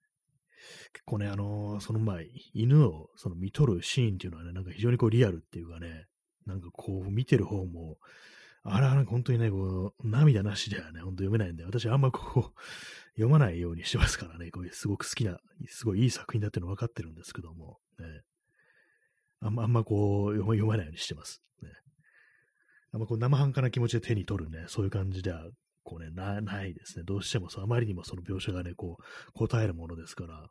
[0.92, 6.06] 結構ね、あのーその前、犬をその見とるシーンっていうのはね、なんか非常にこうリアルっていうかね、
[6.46, 7.98] なんかこう見てる方も、
[8.64, 12.60] あら、なんか本当にね、こう、涙なしではね、本当読めないんで、私あんまこう、
[13.14, 18.06] 読まないようにしてますからね、こういうすごく好きな、すごいいい作品だっていうの分かってるんですけども、ね、
[19.42, 21.42] あんま、あんまこう、読まないようにしてます。
[21.62, 21.68] ね、
[22.92, 25.44] あんまこう生半可な気持ちで手に取るね、そういう感じでは、
[25.84, 27.04] こうね、なないですね。
[27.04, 30.48] どうしてもそう、あまりにもその描写がね、こう、答えるものですから、ね、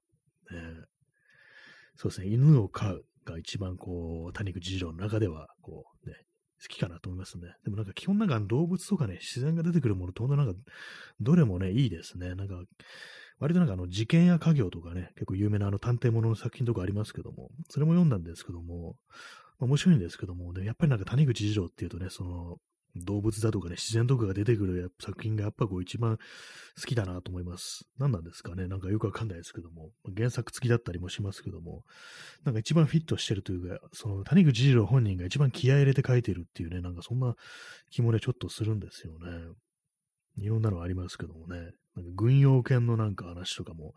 [1.96, 6.16] そうですね、犬を飼うが一番こう、谷口二郎の中では、こうね、
[6.62, 7.54] 好きかなと思いますね。
[7.64, 10.60] でもなんか基本なんか動物とかね、自然が出てくるものって本当なんか、
[11.20, 12.36] どれもね、いいですね。
[12.36, 12.62] なんか、
[13.42, 18.96] 割となんかあの、事件や家業とかね、結構有名なあの探偵ものの作品とかありますけども、それも読んだんですけども、
[19.60, 22.58] まあ面白いんですけども、でやっぱりなんか谷口二郎っていうとね、その、
[22.98, 27.86] 動物だとかね、自然とかが出てくる作品がやっぱこう一番好きだなと思います。
[27.98, 28.68] 何なんですかね？
[28.68, 31.86] なんかよくわかんないですけども、原作付きだったりもしますけども、
[32.44, 37.34] なんか一番フィットしてるというか、その谷口二郎本人が一番気合入れて書いてるっていうね、なんかそんな
[37.92, 39.30] 気もね、ちょっとするんですよね。
[40.38, 43.94] いろんなのありますけどもね、なんか軍用犬のなんか話とかも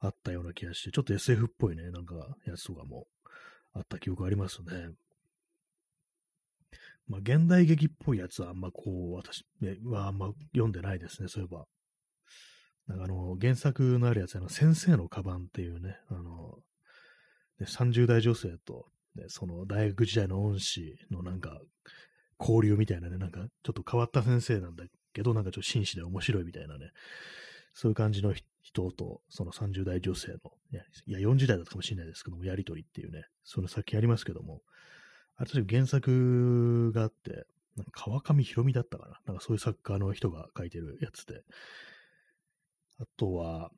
[0.00, 2.14] あったような気がして、ちょっと SF っぽいね、なんか
[2.46, 3.06] やつとかも
[3.72, 4.90] あった記憶ありますね。
[7.08, 9.44] まあ、現代劇っぽいやつはあんまこう、私
[9.84, 11.66] はあんま読んでないですね、そういえば。
[12.88, 16.58] なんかあの、原作のあるやつ、あの、先生のカバンっていうね、あの、
[17.60, 21.60] ね、30代女性と、ね、その大学時代の恩師のなんか、
[22.38, 24.84] 交流みたいなね、なんか、ちょっと変わった先生なんだ
[25.16, 26.90] けど、なんかちょっと紳士で面白いみたいなね、
[27.72, 30.38] そういう感じの人と、その30代女性の、
[30.70, 30.76] い
[31.10, 34.60] や、40代だったかもしれないですけども、やりとりっていうね、その作品ありますけども、
[35.36, 39.20] あれ原作があって、なんか川上博美だったかな。
[39.26, 41.42] なんかそういう作家の人が書いてるやつで。
[42.98, 43.70] あとは、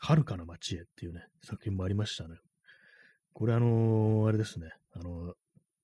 [0.00, 2.36] 遥かな街へっていうね、作品もありましたね。
[3.34, 4.70] これあのーあれですね。
[4.92, 5.34] あのー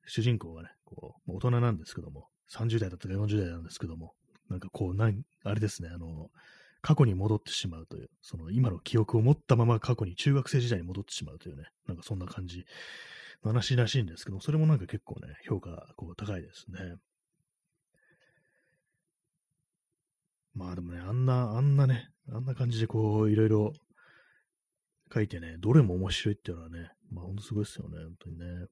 [0.08, 4.14] 主人公がね、こう、大人なんですけども、30代だったか40代なんですけども、
[4.48, 6.30] なんかこう、なんあれですね、あの
[6.82, 12.64] 過去に戻ってしまうという、その今の記憶を持ったまま過去に中学生時代に戻ってしまうというね、なんかそんな感じ
[13.42, 16.96] の話らしいんですけど、それもなんか結構ね、評価こう高いですね。
[20.54, 23.72] まあでもね、あんな、あんなね、あんな感じでこう、いろいろ
[25.12, 28.66] 書いてね、どれも面白いっていうのはね、まあ、ほんとすごいですよね、本当にね。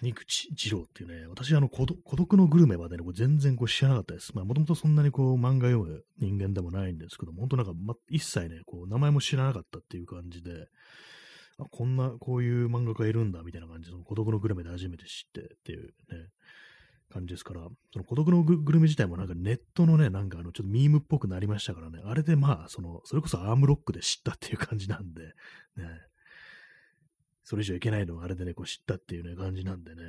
[0.00, 4.32] 谷口二郎っていうね、私、あの孤、孤独のグルメまでね、これ全然こう知らなかったです。
[4.34, 10.68] まあ、もともとそんなにこう、漫画読む人間でもないんですけど、本当なんか、ま、一切ね、こう、名前も知らなかったっていう感じで、
[11.58, 16.28] あこんな、こういう漫画家いるんだ、みたいな感じで、その孤独のグルメで初めて知ってっていうね、
[17.10, 25.32] 感じですから、その孤独のグルメ自体もなんかネットのね、なんかあの、ちょっとミームっぽくなりましたからね、あれでまあ、その、それこそアームロックで知ったっていう感じなんで、ね、
[27.48, 30.02] それ以上いけないのをあれでね、こう知ったっていうね、感じなんでね、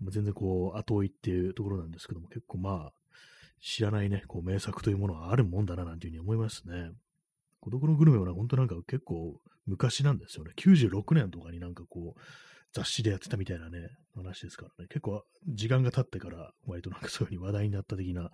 [0.00, 2.92] ま、全然こう、後追いっていうところなんですけども、結構まあ、
[3.60, 6.90] 知らないね、こう、名作というものはあるもんだな、なんていうふうに思いますね。
[7.60, 10.52] 孤独のグルメはね、本当なんか結構昔なんですよね。
[10.56, 12.20] 96年とかになんかこう、
[12.72, 14.88] 雑誌でやってたみたいなね、話ですからね。
[14.88, 18.30] 結構時間が経ってから割となんかそういう風に話題になった的な、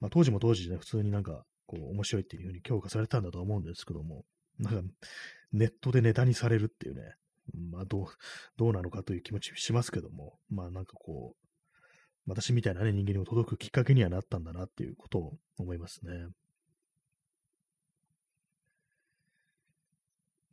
[0.00, 4.24] まあ当時も当時でね、普通になんかこう面白いっていう風に評価されたんだと思うんですけども、
[4.58, 4.82] なんか
[5.52, 7.14] ネットでネタにされるっていうね、
[7.52, 8.06] まあ、どう、
[8.56, 11.46] どうなのかという気持ちしますけども、まあ、なんかこう、
[12.26, 16.26] 私みたいなね、人間にも届くきっかけにはなったんだなっていうことを思いますね。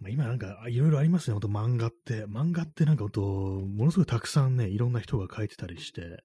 [0.01, 2.25] まあ、今なんか、いろいろありますね、ほんと漫画って。
[2.25, 6.23] 漫画ってなんかほんと、ものすごいたくさんね、いろんな人が描いてたりして、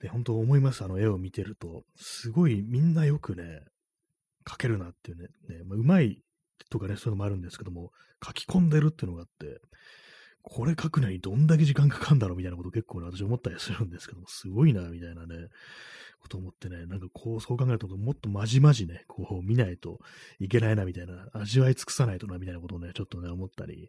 [0.00, 1.84] で、本当思います、あの絵を見てると。
[1.96, 3.60] すごいみんなよくね、
[4.44, 6.20] 描けるなっていうね、ねまあ、うまい
[6.70, 7.92] とかね、そういうのもあるんですけども、
[8.24, 9.60] 書き込んでるっていうのがあって、
[10.42, 15.48] これ書くのにどんだけ時間かかるんだろうみたいなこと結構ね、私思ったりするんですけども、すごいな、みたいなね、
[16.18, 20.00] こと思ってね、なんかこう、そう考えると、もっとまじまじね、こう見ないと
[20.40, 23.88] いけないな、みたいな、味わい尽くさないとな、みたいなことをね、ちょっとね、思ったり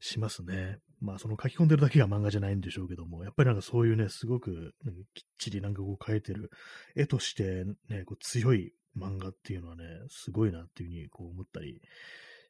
[0.00, 0.78] しますね。
[1.00, 4.74] まあ、その書き込んでるだけが漫画じゃないんでしょうけども、やっぱりなんかそういうね、すごく、
[5.14, 6.50] きっちりなんかこう書いてる、
[6.96, 11.80] 絵としてね、こう強い漫画っていうのはね、すごいなっていうふうにこう思ったり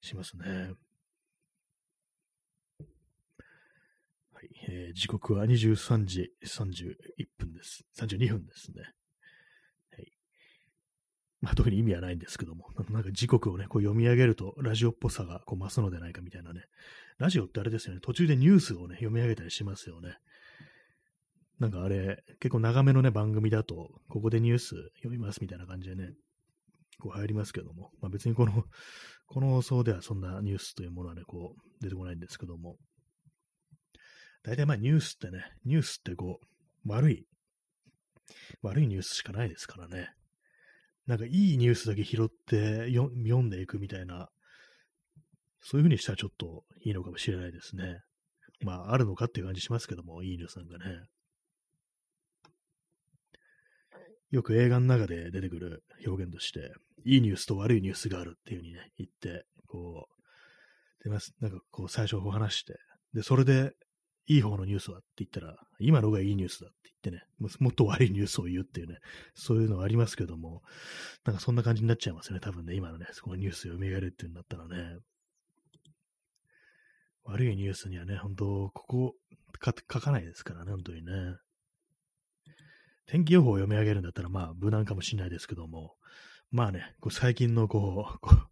[0.00, 0.72] しますね。
[4.32, 6.94] はい、えー、時刻は23時31
[7.38, 7.84] 分です。
[7.96, 8.82] 32分ですね。
[9.92, 10.12] はい。
[11.40, 16.64] まあ、特に意味はないんですけども、なんか時刻をね、こう読み上げるとラジオっぽさがこう増すのではないかみたいなね。
[17.18, 20.16] ラジオってあれですよね、途中でニュースをね、読み上げたりしますよね。
[21.60, 26.14] なんかあれ、結構長めのね、番組だと、ここでニュース読みますみたいな感じでね、
[27.02, 28.52] こう入りますけども、まあ別にこの、
[29.26, 32.78] この放送ではそんなニュースというものはね、こう出てこないんですけども、
[34.44, 37.26] 大体まあニュースってね、ニュースってこう、悪い、
[38.62, 40.14] 悪いニュースしかないですからね。
[41.06, 44.28] なんかいいニュースだけ拾って読んでいくみたいな、
[45.60, 48.00] そういう風にしたらちょっといいのかもしれないですね。
[48.64, 51.06] まあ、あるのかっていう感じしますけども、いいニュースなんかね。
[54.32, 56.72] よく映画の中で出てくる表現として、
[57.04, 61.34] いいニュースと悪いニュースがあるっていう風にね、言って、こう、出ます。
[61.40, 62.74] なんかこう最初話して、
[63.12, 63.72] で、それで、
[64.26, 67.24] いい方のニュースはって言ったら、今のがいいニュースだって言ってね、
[67.60, 68.98] もっと悪いニュースを言うっていうね、
[69.34, 70.62] そういうのがありますけども、
[71.26, 74.98] なんかそんな感じになっちゃいますよね、多分ね、今のね、そこのニュース読み上げるっていうんだったらね。
[77.24, 79.14] 悪いニュースにはね、本当ここ
[79.64, 81.12] 書かないですからね、本当にね。
[83.12, 85.96] 天気予報を読み上げるんだったら、まあ、無難かもしれないですけども、
[86.50, 88.48] まあね、こう最近のこう、こう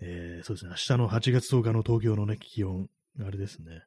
[0.00, 2.88] えー、そうですね、明日の8月10日の東京のね、気温、
[3.20, 3.82] あれですね、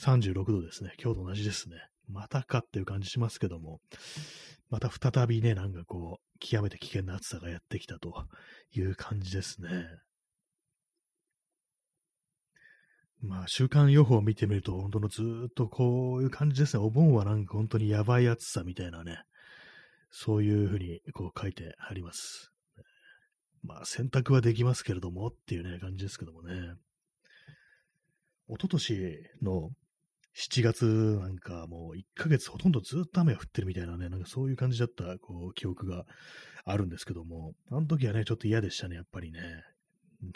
[0.00, 1.76] 36度ですね、今日と同じですね。
[2.08, 3.82] またかっていう感じしますけども、
[4.70, 8.24] また再びね、なんかこう、極めて危険な暑さがやってきたと
[8.74, 9.68] いう感じですね。
[13.22, 16.82] まあ、週間予報を見てみると、本当のずっとこういう感じですね。
[16.82, 19.22] お盆はなんか本当にやばい暑さみたいなね、
[20.10, 22.52] そういうふうにこう書いてあります。
[23.62, 26.74] まあ、洗濯はできますけれどもっていうね、感じですけどもね。
[28.48, 29.70] 一昨年の
[30.36, 30.84] 7月
[31.20, 36.04] なんかもう1ヶ月ほとんどずっと雨が降ってるみたいなね、なんかそういう感じだったこう記憶が
[36.64, 39.40] あるんですけども、あの時はね、ちょっと嫌でしたね、やっぱりね。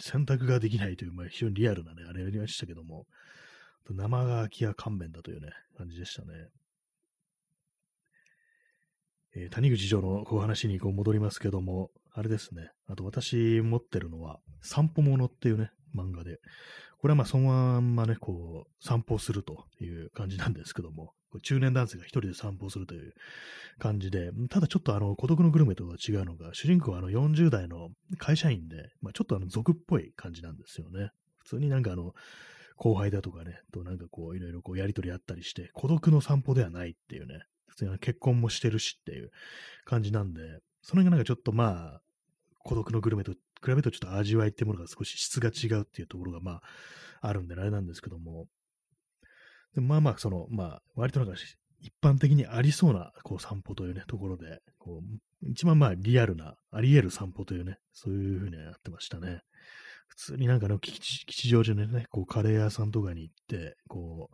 [0.00, 3.06] 選択ができないという、まあ、非常にリアルなね、あれありましたけども、
[3.88, 6.28] 生乾きや勘弁だというね、感じでしたね。
[9.36, 12.70] えー、谷口城のこう話にこう戻りますけども、あれですね。
[12.88, 16.38] あと私持ってるのは、散歩物っていうね、漫画で。
[17.00, 23.14] これはまあそのまんまね、こう、散歩するという感じなんですけども、中年男性が一人で散歩するという
[23.78, 31.10] 感じで、ただちょっとあの、孤独のグルメとは違うのが、主人公はあの40代の会社員で、まあ、ちょっとあの、俗っぽい感じなんですよね。
[31.38, 32.14] 普通になんかあの、
[32.76, 39.30] 後輩だとかね、となんかこう、いろいろこう、やりとりあったりして、孤独の散歩ではないっていうね、普通に結婚もしてるしっていう
[39.84, 40.40] 感じなんで、
[40.82, 42.00] その辺がなんかちょっとまあ、
[42.64, 46.62] 孤独のグルメと比べるとちょっと味わいってものが少し質が違うっていうところが、まあ、
[47.20, 48.46] あるんであれなんですけども、
[49.74, 51.34] でまあまあ、その、まあ、割となんか
[51.80, 59.40] 一般的にありそうなこう散歩というね、ところで、こう一番まあリアルな、あり得る散歩というね、そういうふうにやってましたね。
[60.08, 64.28] 普通になんかの吉吉祥寺のね、こうカレー屋さんとかに行って、こ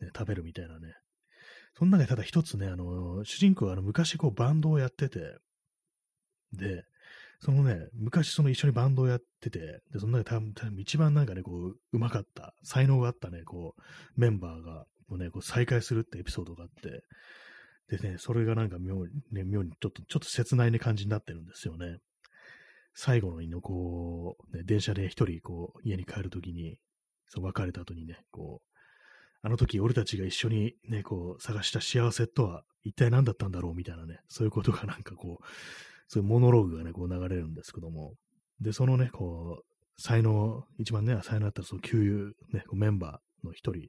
[0.00, 0.92] う、ね、食べるみたいなね。
[1.78, 5.38] その中でただ一つね、あの、主人公はあの昔こうバンドをやってて、
[6.52, 6.84] で、
[7.40, 13.82] そのね、昔その一緒にバンドをやってて、で、その中で多分一番なんかね、こう、うまかった、才能があったね、こう、
[14.20, 17.04] メンバーが、をね、こう再会するってエピソードがあって、
[17.96, 21.98] でね、それがなんか妙に、ね、妙にちょっと、ちょっと切ないね感じになってるんですよね。
[22.94, 26.78] 最後のの、こう、ね、電車で一人、こう、家に帰るときに、
[27.28, 28.68] そう、別れた後にね、こう、
[29.40, 35.44] あの時俺たちが一緒にね、こう、探した幸せとは一体何だったんだろうみたいなね、そういうことがなんかこう、
[36.08, 38.14] そういうモノローグがね、こう流れるんですけども、
[38.60, 43.88] で、そのね、こう、才能、一番ね、才能あったその旧友、ね、メンバーの一人、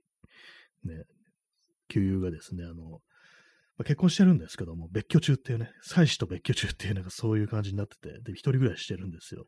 [0.83, 1.03] ね、
[1.87, 3.01] 旧友がですね、あの、
[3.79, 9.45] まあ、結婚してるんですけども、別居中っていうね、妻子と別居中っていうなんかそういう感じになってて、で、一人暮らししてるんですよ。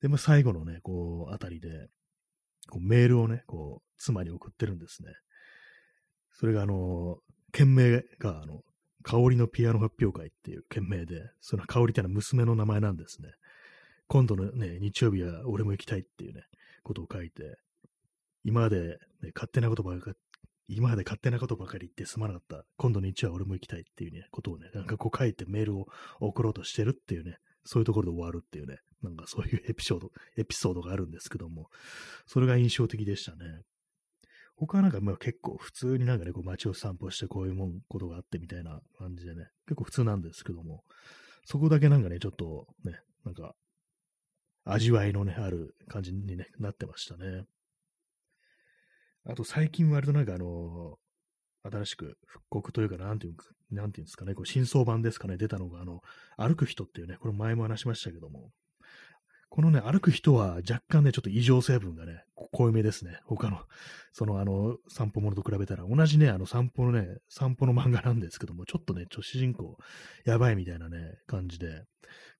[0.00, 1.88] で、まあ、最後のね、こう、あたりで、
[2.70, 5.12] こうメールをね、こう、妻に送ってるんですね。
[6.34, 7.18] それが、あの、
[7.50, 8.60] 件名が、あの、
[9.08, 13.30] 香りのピアノ発表会っていう件名で、その香りってのは娘の名前なんですね。
[14.06, 16.42] 今度のね、日曜日は俺も行きたいっていうね、
[16.82, 17.56] ことを書いて、
[18.44, 20.16] 今まで、ね、勝手なことばかり、
[20.68, 22.64] 今まで勝手なことばかり言ってすまなかった。
[22.76, 25.86] 今度の日曜は俺も行きたいっていうね、ことをね、なんかこう書いてメールを
[26.20, 31.70] 送ろうとしてるっていうね、そういうところで終わるっていうね、なんかそういうエピソード、エピソードがあるんですけども、
[32.26, 33.62] それが印象的でしたね。
[34.60, 40.82] 他はなんかまあ結構普通になんかね、こう街を散歩してこういうもん、ことがあってみたいな感じでね、結構普通なんですけども、
[41.44, 43.54] そこだけなんかね、ちょっとね、なんか、
[44.64, 47.44] 味わいのね、ある感じに、ね、なってましたね。
[49.24, 50.96] あと最近割となんかあの
[51.62, 53.36] 新しく復刻というか、なんていう
[53.70, 56.00] なんていうんですかね、こう新装版ですかね、出たのが、あの、
[56.36, 58.50] 歩く人っていうね、これ前も話しましたけども、
[59.50, 62.22] このね、歩く人は若干ね、ちょっと異常成分がね、
[62.52, 63.18] 濃いめですね。
[63.24, 63.60] 他の、
[64.12, 69.78] そのあの、散歩ものと比べたら、同じね、あの散歩のね、散歩の漫画なんですけども、ちょっとね、ちょ主人公、
[70.24, 71.84] やばいみたいなね、感じで、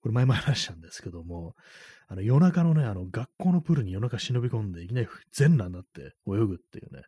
[0.01, 1.55] これ前も話したんですけども、
[2.07, 7.03] あの夜中のね、あの学校のプールに夜中忍び込んで、いきなり全裸になって泳ぐっていうね、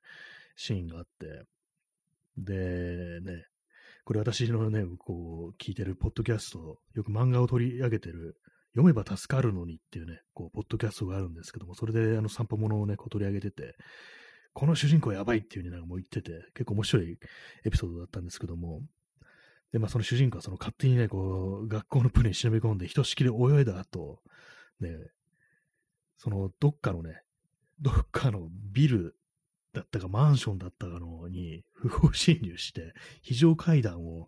[0.56, 1.44] シーンがあって、
[2.38, 3.46] で、ね、
[4.04, 8.36] これ私のね、こう、聞いてるポッドキャスト、よく漫画を取り上げてる
[8.74, 13.76] 読めば助かるのにっていうね、こう、ポッドキャストがあるんですけども、それであの散歩物をね、こう取り上げてて、
[14.54, 17.18] この主人公やばいっていう風になんかもう言ってて、結構面白い
[17.66, 18.82] エピソードだったんですけども、
[19.72, 24.22] で、まあその主人公はその勝手にね、こう、学校のプールに忍び込んで、ひとしきり泳いだ後、
[24.80, 24.90] ね、
[26.18, 27.24] そのどっかのね、
[27.80, 29.16] どっかのビル
[29.74, 34.28] だったかマンションだったかのに不法侵入して、非常階段を、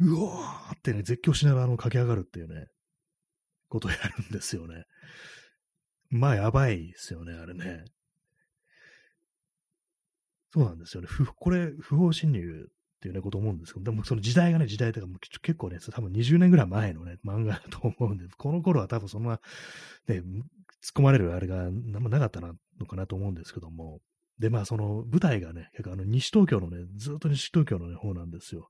[0.00, 2.66] うおーってね、絶叫しながらあの駆け上がるっていうね、
[3.68, 4.84] ことをやるんですよね。
[6.10, 7.84] まあ、やばいですよね、あれね。
[10.52, 11.08] そうなんですよね。
[11.08, 19.40] ふこれ、不法侵入っていうね、こと思うんですけど、でもその時代がね、時代とかも結構ね、多分20年ぐらい前のね、漫画だと思うんで、この頃は多分そんな、
[20.08, 20.22] ね、突っ
[20.94, 22.54] 込まれるあれが何もなかったの
[22.86, 24.00] かなと思うんですけども、
[24.38, 28.68] で、まあ、その舞台がね、結構あの西東京のね、ずっと西東京の、ね、方なんですよ。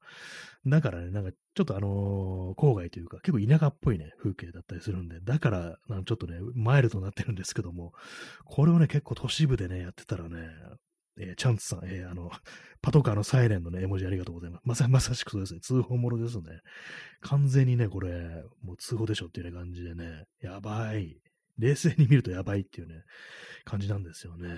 [0.66, 7.92] だからね、なんかちょっとあのー、郊外というか、結構田舎っぽいね、風景だったりするんで、だから、ちょっとね、マイルドになってるんですけども、
[8.44, 10.48] これをね、結構都市部でね、やってたらね、
[11.16, 12.30] えー、チャンツさん、えー、あの、
[12.82, 14.62] パトカーのサイレンのね、絵文字ありがとうございます。
[14.64, 15.60] まさまさしくそうですね。
[15.60, 16.44] 通報ものですね。
[17.20, 21.16] 完全にね、これ、もう通報でしょっていうね、感じでね、やばい。
[21.58, 23.02] 冷静に見るとやばいっていうね、
[23.64, 24.48] 感じなんですよね。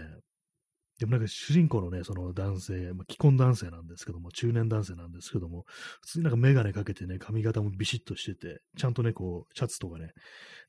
[0.99, 5.65] でもなんか主人公のね、その男性、まあ、既婚男性なんですけども、中年男性なんですけども、
[6.01, 10.13] 普通になんかメガネかけてね、髪型もビシッとしてて、ちゃんとね、こう、シャツとかね、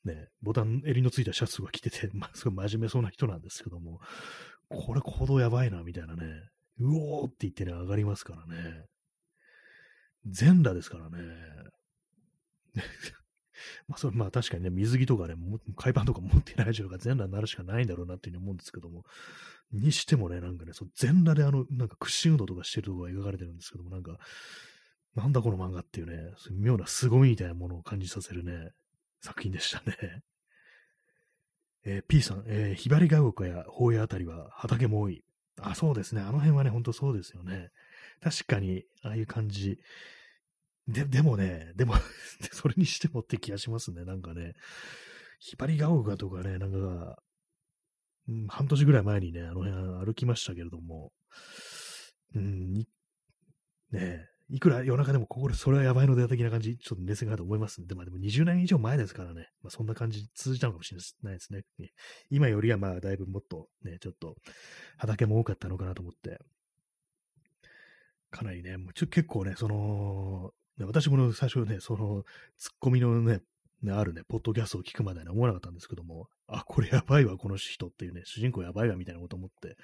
[0.04, 4.00] ね、ボタン、襟のついたシャツとか着てて、 まあ、すごい真面目そうな人なんですけども、
[4.68, 6.26] これ行動やばいな、みたいなね、
[6.78, 8.84] うおーって言ってね、上がりますからね。
[10.26, 11.18] 全裸ですからね。
[13.88, 15.34] まあ、それ、まあ確かにね、水着とかね、
[15.76, 19.04] 海パンとか持ってない状が全裸になるしかないんだろうなっていうふうに思うんですけども、
[19.72, 24.18] にしてもね、なんかね、そ全裸であの、なんか屈伸運動とかしてるところが描かれてるんですけども、なんか、
[25.14, 28.72] なんだこの漫画っていうね、そういう妙な凄みみたいなものを感じさせるね、
[29.20, 30.22] 作品でしたね。
[31.84, 35.24] えー、P さん、えー、ひばりが丘や法屋あたりは畑も多い。
[35.60, 36.20] あ、そうですね。
[36.20, 37.70] あの辺はね、ほんとそうですよね。
[38.20, 39.80] 確かに、ああいう感じ
[40.88, 41.94] で、でもね、でも
[42.52, 44.04] それにしてもって気がしますね。
[44.04, 44.54] なんかね、
[45.38, 47.22] ひばりが丘とかね、なんか、
[48.28, 51.12] うん、半年ぐらい前にね、あの辺歩きましたけれども、
[52.34, 52.86] うん、
[53.90, 61.64] ねいくら夜中でもここでそれはやばいので的な感じ、ちょっと熱戦があると思いますんで、まあでも20年以上前ですからね、まあそんな感じ続いたのかもしれないですね。
[62.30, 64.36] 今よりはまあだいぶもっとね、ちょっと
[64.96, 66.38] 畑も多かったのかなと思って、
[68.30, 70.52] かなりね、もうちょ結構ね、その、
[70.84, 72.24] 私も最初ね、その
[72.56, 73.40] ツッコミのね、
[73.90, 79.76] あるね、ポッドキャストを聞くまでは思わなかったんですけども、あ、これやばいわ、この人っていうね、主人公やばいわ、みたいなこと思って、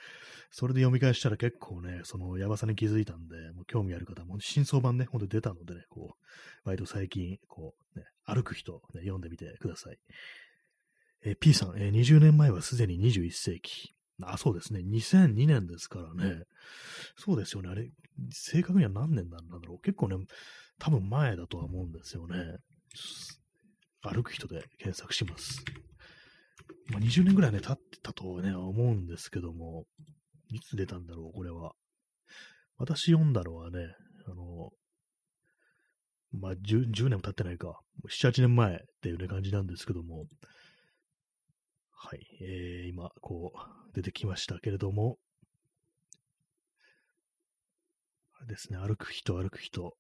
[0.51, 9.99] それで読み返したら結構ね、そのやばさに気づいたんで、もう興味ある方も、新装版ね、ほんと出たのでね、こう、割と最近、こう、ね、歩く人、ね、読んでみてください。
[11.25, 13.95] え P さん、え、20年前はすでに21世紀。
[14.23, 14.81] あ、そうですね。
[14.81, 16.45] 2002年ですからね。
[17.17, 17.69] そうですよね。
[17.69, 17.91] あれ、
[18.31, 19.81] 正確には何年なんだろう。
[19.81, 20.17] 結構ね、
[20.79, 22.59] 多分前だとは思うんですよね。
[24.03, 25.65] 歩く人で検索します。
[26.91, 29.85] まあ、20年ぐらいね、経ってたとね、思うんですけども、
[30.51, 31.73] いつ出たんだろう、これは。
[32.77, 33.95] 私読んだのはね、
[34.27, 34.71] あの、
[36.33, 40.27] まあ10、10, 年も経ってないか、7、8年前っていうね、感じなんですけども、
[41.91, 45.17] はい、えー、今、こう、出てきましたけれども、
[48.37, 49.97] あれですね、歩く人、歩く人。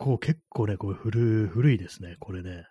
[0.00, 2.64] 構、結構ね、これ古古いですね、これね。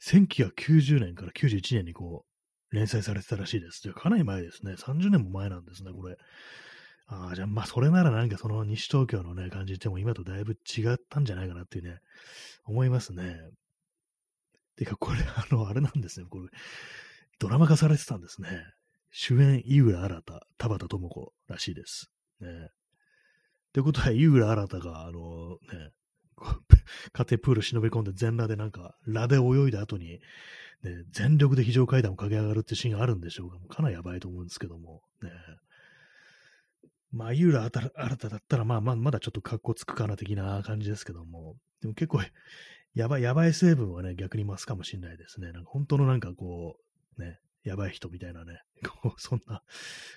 [0.00, 2.24] 1990年から91年にこ
[2.70, 3.80] う、連載されてたらしいです。
[3.82, 4.74] じゃかなり前ですね。
[4.74, 6.16] 30年も前なんですね、これ。
[7.06, 11.98] ああ、じゃあ、まあ、それならなんかその西東京のね、感じでも今とだいぶ違ったんじゃないかなっていうね、
[12.64, 13.40] 思いますね。
[14.76, 16.48] てか、これ、あの、あれなんですね、これ、
[17.40, 18.48] ドラマ化されてたんですね。
[19.10, 22.10] 主演、井浦新、田畑智子らしいです。
[22.40, 22.70] ね。
[23.72, 25.92] ってことは、井浦新が、あのね、
[27.12, 30.20] 家庭プール忍び込んで全裸でなんか、裸で泳いだ後に、
[30.82, 33.58] ね、全力で非常階段を駆け上がるってシーンがあるんでしょうか。
[33.58, 35.30] もうかなりやばいと思うんですけども、ね。
[37.12, 42.20] まあ、井浦新だったら、まあまあ、まだちょっと格好つくかな的な感じですけども、でも結構、
[42.94, 45.52] やばい、やばい成分はね、逆に増すかもしれないですね。
[45.52, 46.76] なんか本当のなんかこ
[47.18, 48.60] う、ね、やばい人みたいなね、
[49.18, 49.62] そんな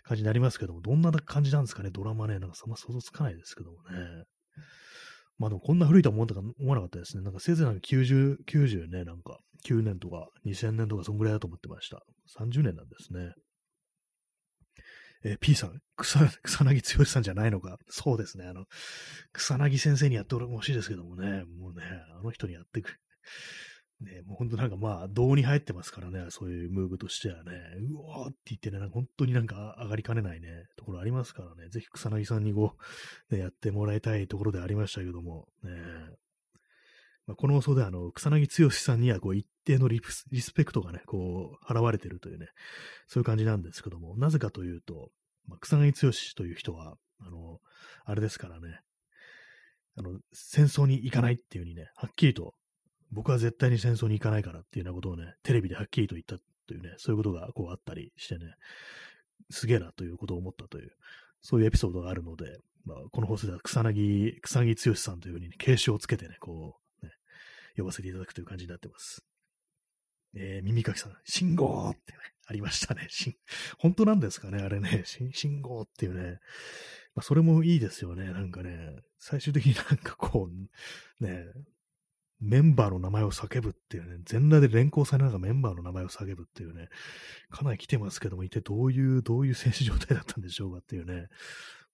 [0.04, 4.24] 感じになりますけども、どんな感じなんですかね、ドラマね、なんかそんな想像つかないですけどもね。
[5.38, 7.24] まあでもこんな古いとは思わなかったですね。
[7.24, 12.02] なんかせいぜいなんか90、90ね、なんか9年とか2000年とかそんぐらいだと思ってました。
[12.40, 13.34] 30年なんですね。
[15.24, 17.78] えー、P さん、草、草薙剛さんじゃないのか？
[17.90, 18.46] そうですね。
[18.46, 18.66] あの、
[19.34, 21.84] 草薙先生にやってほしいですけどもね、もうね、
[22.18, 22.98] あの人にやってく
[24.02, 27.52] ね、もう本当なんかまあ、胴に入ってますからね、そういうムーブとしてはね、
[27.92, 32.76] うおーって言ってね、なんか本当になんか上がりかねないね、ところありますからね、ぜひ草薙さんにこ
[33.30, 35.72] う、ね、やってもらいたいところでありましたけども、ね、
[37.26, 42.48] まあ、この放送であの、草薙剛さんにはこう一定のリスペクトがね、こう、払われてるというね、
[43.08, 45.10] そういう感じなんですけども、なぜかというと、
[45.48, 47.60] まあ、草薙剛という人は、あの、
[48.04, 48.82] あれですからね、
[49.98, 52.54] あの、戦争に行かないっていうふうにね、はっきりと
[53.12, 56.38] 僕は絶対に戦争に行かないからっていうようなことをね、テレビではっきりと言った
[56.68, 58.56] というね、そういうことがこうあったりしてね、
[59.50, 60.92] すげえなということを思ったという、
[61.42, 67.12] そういうエピソードがあるので、まあ、この放送では草薙、草薙剛さんというふうに、ね、継承をつけてね、こう、ね、
[67.78, 69.26] 呼ばせていただくという感じになってます。
[70.36, 73.08] えー、耳かきさん、信号ってね、ありましたね。
[73.80, 75.04] 本当なんですかね、あれね、
[75.34, 76.40] 信号っていうね。
[77.16, 78.26] まあ、それもいいですよね。
[78.26, 81.46] なんかね、最終的になんかこう、ね、
[82.42, 86.90] メンバーの名前を叫ぶっていうね、全裸で連行されながらメンバーの名前を叫ぶっていうね、
[87.50, 91.28] かなり来てますけども、一体どういう、どういう選手状態だったんでしょうかっていうね、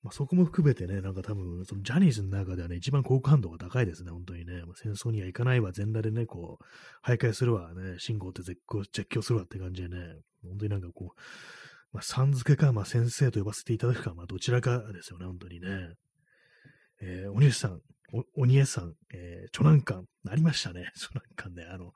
[0.03, 4.63] まあ、そこも含めてね、なんか多分、そのジャニーズの中ではね、一番好感度が高いですね、本当にね。
[4.65, 11.21] まあ、戦争には行かないわ、全裸でね、こう、徘徊するわ、ね、信号って絶叫絶叫するわって感じでね、本当になんかこう、
[11.93, 15.67] まあ、さん付けか、まあ、先生と呼ばせていただくか、まあ、どちらかですよね、本当にね。
[17.01, 17.81] えー、お兄さん、
[18.13, 20.91] お、鬼江さん、えー、チョナンカン、なりましたね。
[20.97, 21.93] チョナンカンね、あの、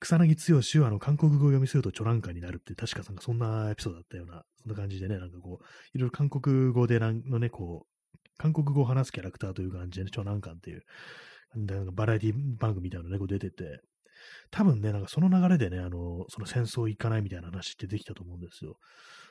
[0.00, 5.64] 草薙剛はあの韓国語を読みするとチョランカンになるって、確かなんかそんなエピソードだったような、そんな感じでね、なんかこう、
[5.96, 10.82] いろいろ韓国語でなんのね、こう、韓国語を話すキャラクターという感じでね、チョナンカンっていう、
[11.54, 13.80] なんかバラエティ番組みたいなのね、こう出てて、
[14.50, 18.76] 多分ね、なんかその流れでね、あの、その戦争行かないみたいな話ってできたと思うんですよ。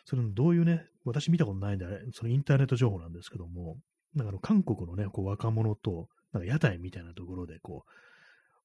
[0.05, 3.77] それのどういうね、私見たことないんで、あれ、そのインターネット情報なんですけども、
[4.15, 7.91] なんかあの韓国のね、こう若者と、なんか屋台みたいなところでこう、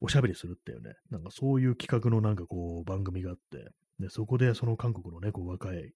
[0.01, 5.93] おしゃべりするっていうね、なんかそういう企画のなんかこう番組があって、で、そこでその韓国のね、こう若い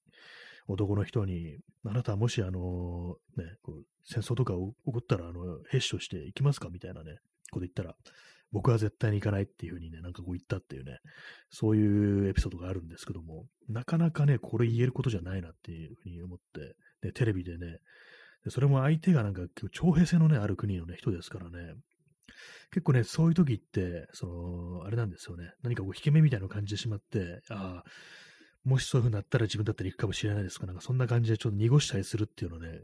[0.67, 7.19] 男の人に、あなたもしあの、ね、こう戦争とか起こったら、あの、兵士として行きますかみたいなね、
[7.51, 7.95] こと言ったら、
[8.51, 10.99] 僕は絶対に行かないっていうふうにね、なんかこう言ったっていうね、
[11.51, 17.79] そういうエピソードがあるんですけども、なかなかね、これ言えることじゃないなっていうふうに思って、で、テレビでね、
[18.49, 21.75] それも相手がなんか徴兵制のね、ある国のね、人ですからね、
[22.73, 27.85] 結構ね、そういう時って、その、あれなんですよね、何かこう、引け目みたいなのを感じてしまって、ああ、
[28.65, 32.81] もしそういう風になったら自分だったら行くかもしれないですかなんかそんな感じでちょっと濁したりするっていうのね、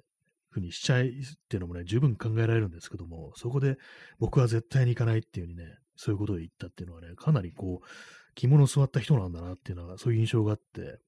[0.51, 1.13] ふうにしちゃいっ
[1.49, 3.79] ていうのもね、十分考えられるんですけども、そこで
[4.19, 7.87] 僕は絶対に行かないっていうふうにね、そういうことを言ったっていうのはね、かなりこう、
[8.35, 10.99] 着物を座った人なんだなっていうのは、そういう印象があって、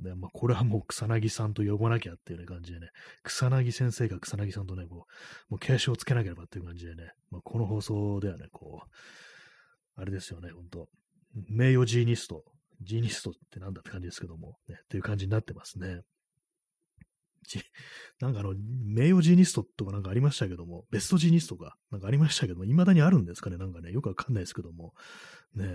[0.00, 2.88] でまあ、これはもう草薙さんと呼ばなきゃっていう、ね、感じでね、
[3.22, 5.06] 草薙先生が草薙さんとね、こ
[5.50, 10.88] う、もう継承をつけなければっていう感じでね、まあ、この放送ではね、こう、あれですよね、ほんと、
[11.48, 12.44] 名誉ジーニスト、
[12.80, 16.00] ジーニストってなんだって感じですけども、ね、っていう感じになってますね。
[18.20, 24.94] なんかあの、名誉ジーニストとかなんかありましたけども、ベストジーニストか、なんかありましたけども、未だにあるんですかねなんかね、よくわかんないですけども、
[25.54, 25.66] ね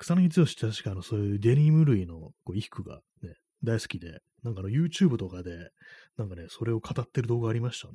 [0.00, 5.70] 草薙剛って確かあの、そういうデニム類のこう衣服がね、大好きで、なんかあの、YouTube とかで、
[6.16, 7.94] なんかね、それを語ってる動画ありましたね。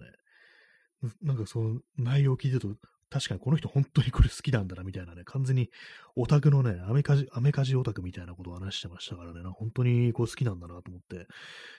[1.21, 2.75] なんかその内容を聞いてると、
[3.09, 5.69] 確かにこの人本当にこれ好きなんだなみたいなね、完全に
[6.15, 11.27] オタクのね、アメカジ、アメカジオタクみたいなことを話してましたからね、本当にこう好きなんだなと思って、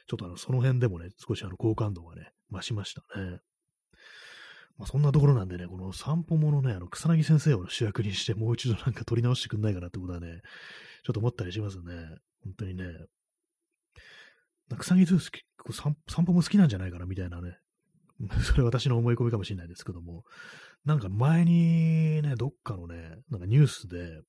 [0.08, 3.38] ちょっとあの、その辺でもね、少しあの、好感度がね、増しましたね。
[4.78, 10.40] まあ、そんなところなんでね、この散歩ものね、あの、草薙先生を主役にして、もう一度なんか撮り直してくんないかなってことはね、
[11.04, 11.82] ちょっと思ったりしますね。
[12.44, 12.84] 本当にね。
[14.78, 15.18] 草薙図
[15.72, 17.58] 散散歩も好きなんじゃないかなみたいなね。
[18.42, 20.24] それ私の思い込みかもしれないですけども、
[20.84, 24.22] なんか前にね、どっかのね、なんかニュースで、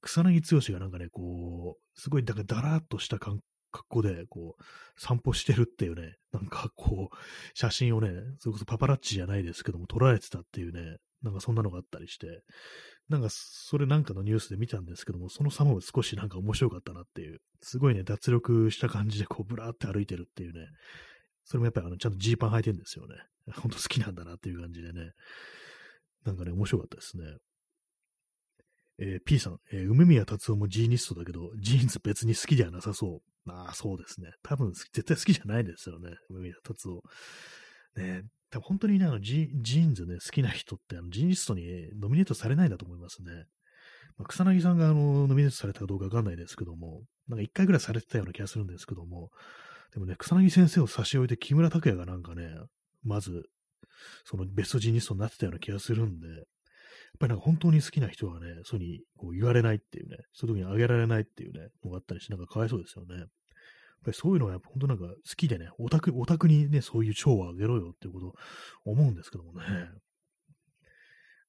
[0.00, 3.40] 草薙剛がなんかね、こう、すごいだからだらっとした感
[3.76, 4.62] 格好で、こう、
[5.00, 7.16] 散歩してるっていうね、なんかこう、
[7.54, 12.42] 写真をね、それこそパパラッチじゃないですけども、撮られてたっていうね、なんかそんなのがあったりして、
[13.08, 20.68] なんかそれなんかのニュースで見たんですけども、その様も少しなんか面白かったなっていう、すごいね、脱力した感じでこう、ブラーって歩いてるっていうね、
[21.44, 23.14] それもやっぱりあの、ちゃんとジーパン履いてるんですよね。
[23.54, 25.12] ほんと好きなんだなっていう感じでね、
[26.24, 27.24] なんかね、面白かったですね。
[28.98, 33.50] えー、P さん、えー、梅宮達夫もジーニストだけど、ジーンズ別に好きではなさそう。
[33.50, 34.30] ああ、そうですね。
[34.42, 36.10] 多分、絶対好きじゃないですよね。
[36.30, 37.02] 梅宮達夫。
[37.96, 43.32] ね多分本当にね、あのジジーンズね、好きな人って、あのジーニストにノミネートされないんだと思いますね。
[44.18, 49.30] まあ、草彅さんがあのノミネートされたかどうかわかんないですけども、なんか一回ぐらいされてたような気がするんですけども、
[49.92, 52.48] でもね、草彅先生を差し置いて木村拓哉がなんかね、
[53.04, 53.44] まず
[54.24, 56.28] そのベストジーニストになってたような気がするんで、
[57.18, 63.14] ぱりなんか本当に好きな人はね、そうにこう言われないっていうね、そういう時にあげられないっていうね、のがあったりして、なんかかわいそうですよね。
[63.16, 63.26] やっ
[64.04, 68.34] ぱりそういうのはやっぱ本当なんか好きでね、オタク、オタクにね、そういう賞をあげろよっていうことを
[68.84, 69.64] 思うんですけどもね。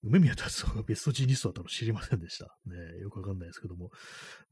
[0.03, 2.45] 梅宮達夫がベストジーニストだったの知りませんでした。
[2.65, 3.89] ね、よくわかんないですけども、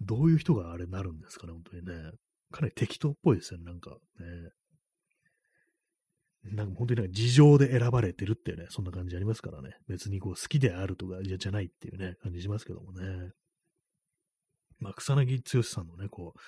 [0.01, 2.11] どういう人があれなるんですかね、本当にね。
[2.51, 3.95] かなり適当っぽいですよね、なんかね。
[6.51, 9.75] なんか本当になんか事情で選ばれてるっていうね、そんな感じありますからね。
[9.87, 13.31] 別にこう好きであるとかじゃないっていうね、感じしますけどもね。
[14.79, 16.39] まあ、草薙剛さんのね、こう、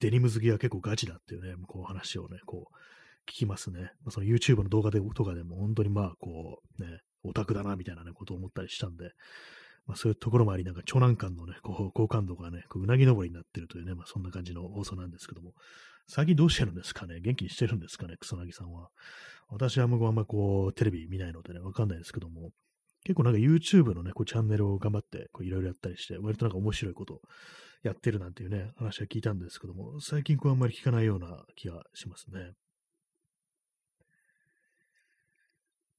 [0.00, 2.74] デニム好きは結構ガチだっていうね、こう話をね、こう、
[3.30, 3.92] 聞きますね。
[4.02, 9.12] まあ、その YouTube の動画でとかでも本当にまあ、こう、ね、オタクだなみたいなね、ことを思ったりしたんで、
[9.86, 15.52] まあ、そういうところもあり、なんか長男間のね、こう、好感度がね、こううなぎ登りになってるというね、まあ、そんな感じの放送なんですけども、
[16.08, 17.20] 最近どうしてるんですかね？
[17.20, 18.16] 元気にしてるんですかね？
[18.20, 18.90] 草薙さんは。
[19.48, 22.50] 私はもうあんまこう、テレビ見ないのでね、わかんないですけども、
[23.04, 27.20] 結構なんか YouTube のね、こうチャンネルを頑張ってこういろいろやったりして、割となんか面白いこと
[27.84, 32.52] やってるなんていうね、話は聞いたんですけども、最近こうあんまり聞かないような気がしますね。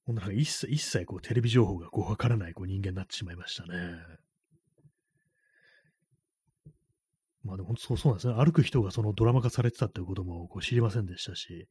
[0.04, 3.68] ほんなんか一切、一切こうテレビ情報がこうわからないこう人間になってしまいましたね。
[7.42, 8.34] まあでも本当そうそうなんですね。
[8.34, 11.68] 歩く人がそのドラマ化されてたっていうこともこう知りませんでしたし、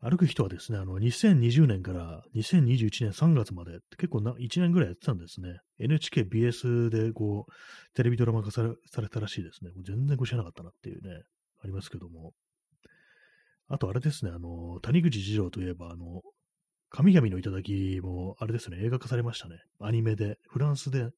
[0.00, 5.60] 歩く人はですね、あの、2020年から2021年3月まで結構な1年ぐらいやってたんですね。
[5.80, 7.52] NHKBS でこう、
[7.94, 9.70] テレビドラマ化されされたらしいですね。
[9.82, 11.22] 全然こう知らなかったなっていうね、
[11.62, 12.32] ありますけども。
[13.68, 16.20] あとあれですね、あの、谷口二郎といえば、あの、
[16.90, 19.56] 神々の頂も、あれですね、映画化されましたね。
[19.80, 21.10] アニメで、フランスで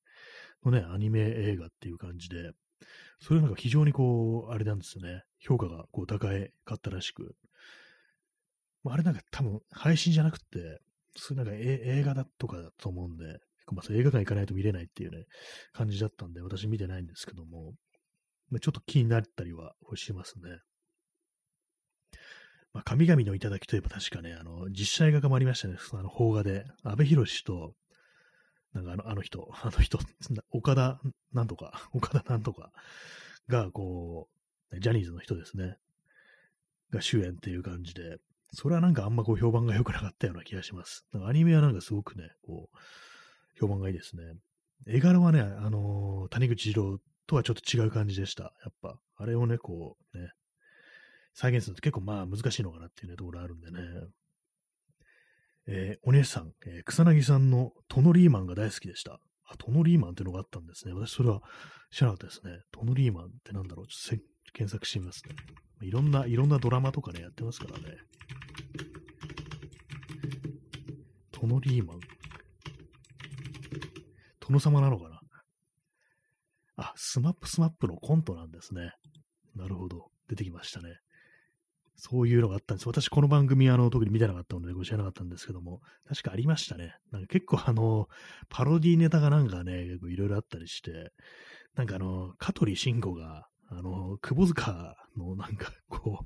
[0.65, 2.53] のね、アニメ映画っていう感じで、
[3.21, 5.23] それなんか非常にこう、あれなんですね。
[5.39, 7.35] 評価がこう高いかったらしく。
[8.87, 10.81] まあ、れなんか多分配信じゃなくて、
[11.17, 13.25] それなんか映画だとかだと思うんで、
[13.73, 15.25] まあ、映画館行かないと見れないっていうね、
[15.73, 17.73] 感じだったんで、私見てないんですけども、
[18.49, 20.61] まあ、ちょっと気になったりはしますね。
[22.73, 25.79] まあ、神々の頂といえば確かね、あの、実写映画化もありましたね。
[25.93, 27.75] あの、邦画で、安倍博と、
[28.73, 29.99] なんかあの、あの人、あの人、
[30.51, 31.01] 岡田
[31.33, 32.71] なんとか、岡田なんとか
[33.49, 34.29] が、こ
[34.71, 35.77] う、ジャニーズの人ですね。
[36.91, 38.19] が主演っていう感じで、
[38.57, 41.05] それはなんかあんまこう評判が良くなかったような気がします。
[41.13, 42.79] なんかアニメはなんかすごくね、こう、
[43.61, 44.23] 評判がいいですね。
[44.87, 48.45] 絵柄はね、あのー、谷口二郎とはちょっと違う感じでした。
[48.65, 50.31] やっぱ、あれをね、こう、ね、
[51.35, 53.79] 再現すると結構まあ難しいのかなっていうね、ところあるんでね。
[55.69, 59.21] えー、お姉さん、えー、草彅さんのトノリーマンが大好きでした。
[59.45, 60.95] あ、トノリーマンっていうのがあったんですね。
[60.95, 61.43] 私それは
[61.91, 62.61] 知らなかったですね。
[62.73, 63.87] トノリーマンってなんだろう
[64.57, 65.35] 検索してみますね。
[65.83, 67.95] いろんな、いろんなドラマとかね、やってますからね。
[71.31, 72.01] トノリーマン。
[74.41, 75.21] 殿様なのかな？
[76.77, 78.93] あ、スマップスマップのコントなんですね。
[79.55, 80.07] なるほど。
[80.29, 80.97] 出てきましたね。
[81.97, 82.89] そういうのがあったんです。
[82.89, 86.95] 私、この番組、あの、特に見てなかったので、ご知らなかったんですけども、確かありましたね。
[87.11, 88.07] なんか結構、あの、
[88.49, 91.11] パロディネタがなんかね、結構いろいろあったりして、
[91.75, 96.25] なんかあの、香取慎吾が、あの、窪塚のなんか、こ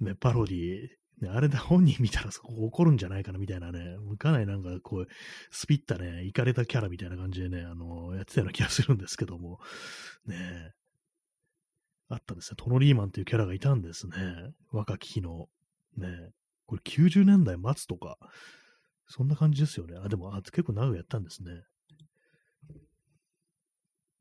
[0.00, 0.88] う、ね、パロディ、
[1.20, 5.06] ね、あれで本人見たらそこ怒るんじゃないかなみたいなね、かなりなんかこう、
[5.50, 9.60] スピったね、いかれたキャラみたいな感じでね、あの、やってたような気がするんですけども、
[10.26, 10.72] ね
[12.08, 12.56] あったんですね。
[12.56, 14.14] トノリーマンっていうキャラがいたんですね。
[14.72, 15.48] 若き日の。
[15.96, 16.08] ね
[16.66, 18.18] これ90年代末とか、
[19.06, 19.96] そんな感じですよね。
[20.02, 21.50] あ、でも、あ結構長くやったんですね。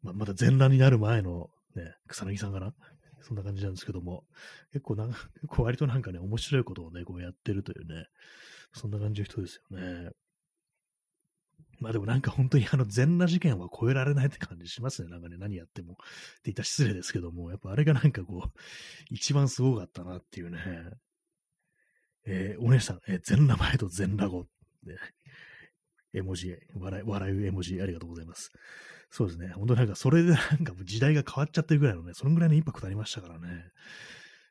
[0.01, 2.73] まあ、まだ全裸になる前のね、草薙さんかな。
[3.21, 4.25] そんな感じなんですけども、
[4.73, 8.07] 結構な、結構割となんかね、面白いことをね、こうやってるというね、
[8.73, 10.09] そんな感じの人ですよね。
[11.79, 15.09] まあでもなんか本当にあの全裸事件は超えられないって感じしますね。
[15.09, 15.93] なんかね、何やっても。
[15.93, 16.03] って
[16.45, 18.51] 言ったら失礼ですけども、やっぱあれがなんかこう、
[19.09, 20.59] 一番すごかったなっていうね。
[22.25, 24.47] えー、お姉さん、えー、全裸前と全裸後。
[24.85, 24.95] ね、
[26.13, 28.51] 絵文字、笑い、笑う絵文字ありがとうございます。
[29.15, 29.49] そうですね。
[29.49, 33.63] 本当なんかそれでなんか時代が変わっちゃってるぐらいのね、そのぐらいのインパクトありましたからね。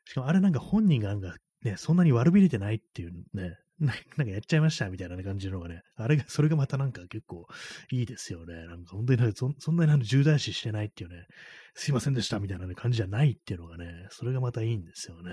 [0.05, 1.35] しかもあれなんか本人がなんか
[1.65, 7.45] ね、そんなに悪びれてないっていうね、なんかやっちゃいましたみたいな感じのがね、あれが、それがまたなんか結構
[7.91, 8.55] いいですよね。
[8.69, 11.27] なんか本当になんかそそんなになんか重大視してないっていうね、
[11.75, 15.33] すいませんでしたみたいな、感じじゃないっていうのがね、それがまたいいんですよね。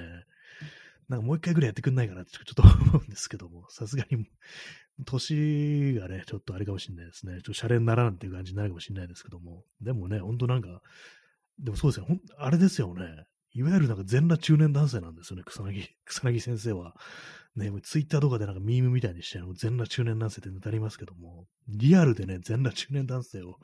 [1.09, 4.27] なんかもう一回ぐらいやってくんないかなってちょっと思うんですけども、 さすがに
[5.05, 7.33] 年がね、ちょっとあれかもしれないですね。
[7.33, 9.65] ちょっとシャレにならんっていう感じになるかもしれないですけども。
[9.81, 10.81] でもね、ほんとなんか、
[11.57, 12.05] でもそうですよ。
[12.05, 13.25] ほんあれですよね。
[13.53, 16.95] いわゆるなんか全裸中年男性なんですよね、草薙、 草薙先生は。
[17.55, 23.57] ね、ツイッターとかでなんかミームみたいにして、全裸中年男性ってネタりますけども、リアルでね、全裸中年男性を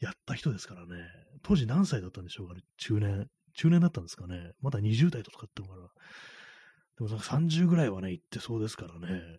[0.00, 1.06] やった人ですからね。
[1.42, 3.30] 当時何歳だったんでしょうかね、中年。
[3.54, 4.52] 中年だったんですかね。
[4.60, 5.88] まだ20代とかってのかな。
[7.00, 9.38] でもなんか30ぐらいはね、行ってそうですからね。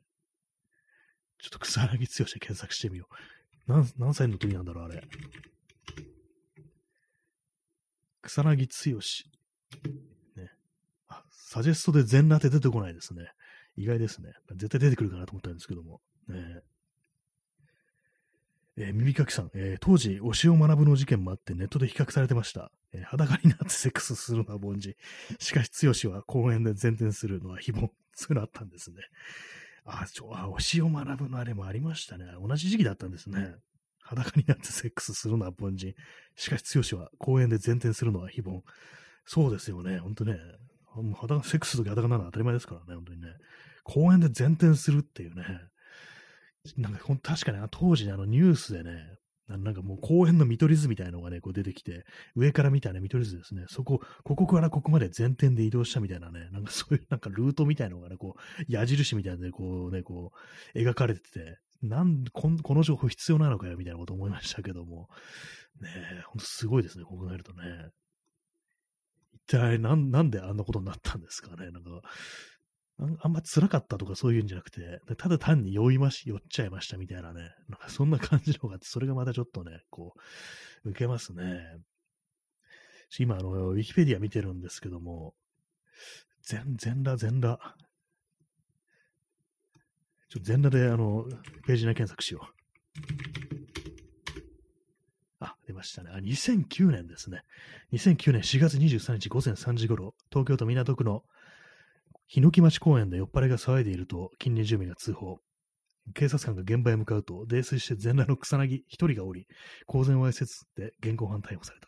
[1.40, 3.08] ちょっと草薙剛で検索してみよ
[3.68, 3.72] う。
[3.72, 5.04] 何、何歳の時なんだろう、あれ。
[8.24, 9.00] 草薙剛。
[10.42, 10.50] ね。
[11.08, 13.32] あ、サジェストで全裸って出てこないですね。
[13.78, 14.34] 意外ですね。
[14.56, 16.02] 絶対出てくるかなと思ったんですけども。
[16.30, 16.62] ね
[18.78, 22.72] えー、耳かきさん、えー、当時、推しを学ぶの事件もあってネットで比較されてました。
[22.94, 24.94] えー、裸になってセックスするのは凡人。
[25.40, 27.92] しかし、剛は公園で前転するのは非凡。
[28.16, 28.98] そういうのあったんですね。
[29.86, 32.26] あ、ちょ、あ、推しを学ぶのあれもありましたね。
[32.42, 33.56] 同じ時期だったんですね。
[34.00, 35.96] 裸になってセックスするのは凡人。
[36.36, 38.64] しかし、剛は公園で前転するのは非凡。
[39.26, 40.00] そうですよね。
[40.00, 40.38] ほんとね。
[41.16, 42.96] 裸、セックスと裸なのは当たり前ですからね。
[42.96, 43.28] 本当にね。
[43.84, 45.46] 公園で前転するっていうね。
[46.78, 49.18] なんかほん確かに当時あのニュースでね、
[49.58, 52.06] なんかもう公園の見取り図みたいなのがね、こう出てきて、
[52.36, 53.66] 上から見たね、見取り図ですね。
[53.68, 60.32] そこ、ここからここまで前転で移動したみたいなね、なんかそういうなんかルートみたいなのがね、こう、矢印みたいなので、こうね、こ
[60.76, 65.10] う、描かれてて、なんここの情報必要なのかよ、みたいなこと思いましたけども、
[65.82, 65.90] ね
[66.20, 67.90] え、ほんとすごいですね、こう考えるとね。
[69.34, 71.72] 一体なん、なんであんなことになったんですかね。
[71.72, 71.90] なんか、
[73.22, 80.14] あんま辛かったとかそういうんじゃなくて、ただ単に酔いまし、酔っちゃいましたみたいなね、なんかそんな感じの方があって、それがまたちょっとね、こ
[80.86, 81.80] う、受けますね。
[83.20, 85.34] 今、あの、ウィキペディア見てるんですけども、
[86.44, 87.76] 全、全裸、全裸。
[90.30, 91.26] ちょっと全裸で、あの、
[91.66, 92.62] ページ内検索しよう。
[95.40, 96.12] あ、出ましたね。
[96.14, 97.44] あ、2009年ですね。
[97.94, 101.24] 2009年4月23日午前3時頃、東京都港区の
[102.32, 105.40] 日野木町公園で酔っ払いが騒いでいると近隣住民が通報。
[106.16, 109.48] 警察官が現場へ向かうと、泥酔して全裸の草薙一人がおり、
[109.86, 111.88] 公然わいせつで現行犯逮捕された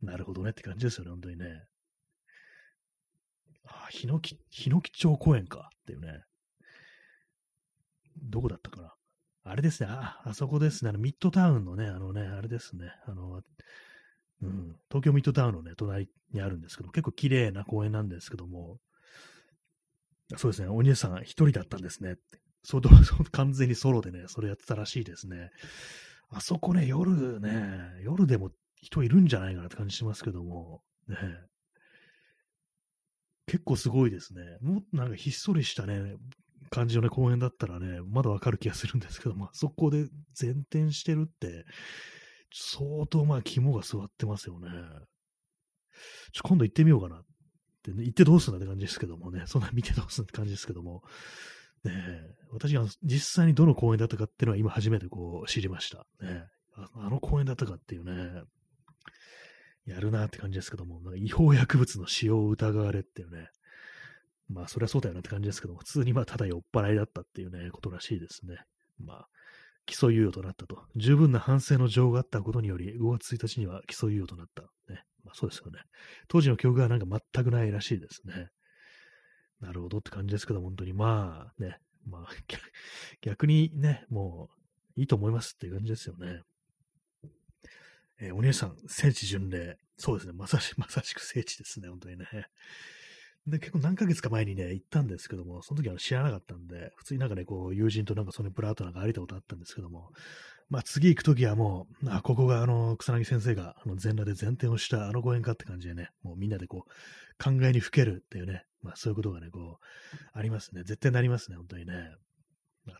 [0.00, 1.44] なるほどねって感じですよね、本当にね。
[3.66, 6.22] あ、ヒノキ、ヒノキ町公園かっていうね。
[8.16, 8.94] どこだったかな。
[9.44, 13.42] あれですね、あ、あそこですね、あのミッドタウンのね、あのね、あれですね、あの、
[14.40, 18.78] うん、東京ミッドタウンのね、隣にあるんですけど、結構綺麗な公園なんですけども、
[20.36, 22.16] そうですね、お兄さん一人だったんですね。
[22.62, 22.80] そう、
[23.30, 25.50] 完全にソロでね、それやってたらしいですね。
[26.30, 31.16] あそこね、夜ね、夜でも人いるんじゃないかなって感じしますけども、ね。
[33.46, 34.42] 結構すごいですね。
[34.60, 36.16] もうなんかひっそりしたね、
[36.70, 40.08] 感じのね、公園だったらね、まだわかる気がするんですけども、あそこで
[40.38, 41.64] 前転してるって、
[42.52, 44.68] 相当まあ肝が座ってますよね。
[46.32, 47.22] ちょ今度行ってみようかな
[47.90, 51.02] ってね、行ってどうすんだって感じですけどもね、そんな見てどうすんって感じですけども、
[51.84, 51.92] ね、
[52.50, 56.06] 私が実際にどの公園だったかっていうのは今初めてこう知りました。
[56.20, 56.44] ね、
[56.94, 58.42] あの公園だったかっていうね、
[59.86, 63.48] やるなって感じですけども、なんか違法薬物の使用を疑われっていうね、
[64.48, 68.56] まあそりゃそうだよなって感じですけども、普通にまあただ酔っ払いだったっていうね、ことらしいですね。
[68.98, 69.28] まあ、
[69.86, 70.82] 起訴猶予となったと。
[70.96, 74.62] 十分な反省の情があったことにより、5月1日には起訴猶予となった。
[74.92, 75.04] ね。
[75.28, 75.80] まあそうですよね。
[76.26, 78.48] 当時の記憶がなんか全くないらしいですね。
[79.60, 82.28] なるほどって感じですけど、本当にまあね、まあ
[83.20, 84.48] 逆にね、も
[84.96, 86.42] ういいと思いますっていう感じですよね。
[88.20, 89.78] えー、お姉さん、聖地巡礼。
[89.96, 90.32] そうですね。
[90.32, 91.88] まさし、 まさしく聖地ですね。
[91.88, 92.26] 本当にね。
[93.46, 100.12] で、結構何ヶ月か前にね、行ったんですけども、その時は知らなかったんで、普通になんかね、こう、友人となんかそのプラートなんか歩いたことあったんですけども、
[100.70, 110.82] まあ次行く時はもう、あ、ここがあの、草薙先生があの全裸で前転をしたあの公園かって感じでね、もうみんなでこう、考えにふけるっていうね、まあそういうことがね、こう、ありますね。
[110.82, 111.94] 絶対なりますね、本当にね。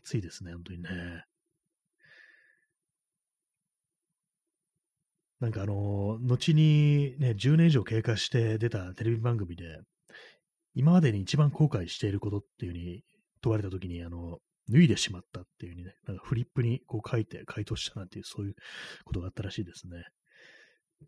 [0.01, 0.89] 暑いですね、本当にね。
[5.39, 9.79] なんかあの、後にね、10年以上経過して出たテレビ番組で、
[10.73, 13.03] 今までに一番後悔していることっていうふうに
[13.41, 14.39] 問われたときに、あの、
[14.69, 18.55] 脱いでしまったっていうふうにね、なんかフリップにこう書いて回答したなんていう、そういう
[19.05, 20.03] ことがあったらしいですね。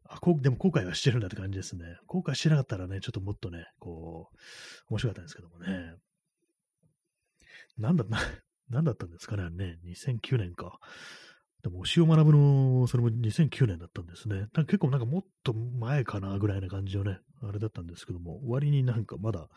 [0.09, 1.84] あ、こう、でも後悔はしてるんだって感じですね。
[2.07, 4.38] 後悔してなかったらね、ちょっともっとね、こう、
[4.93, 5.95] 面白かったんですけどもね。
[7.78, 8.20] なんだ、な、
[8.70, 10.80] なんだったんですかね、ね、2009年か。
[11.62, 14.47] でも、押尾学ぶの、それも2009年だったんですね。
[14.55, 19.47] 結構なんかもっと前かなぐらいな感じのね、あれだったんですけども、割になんかまだ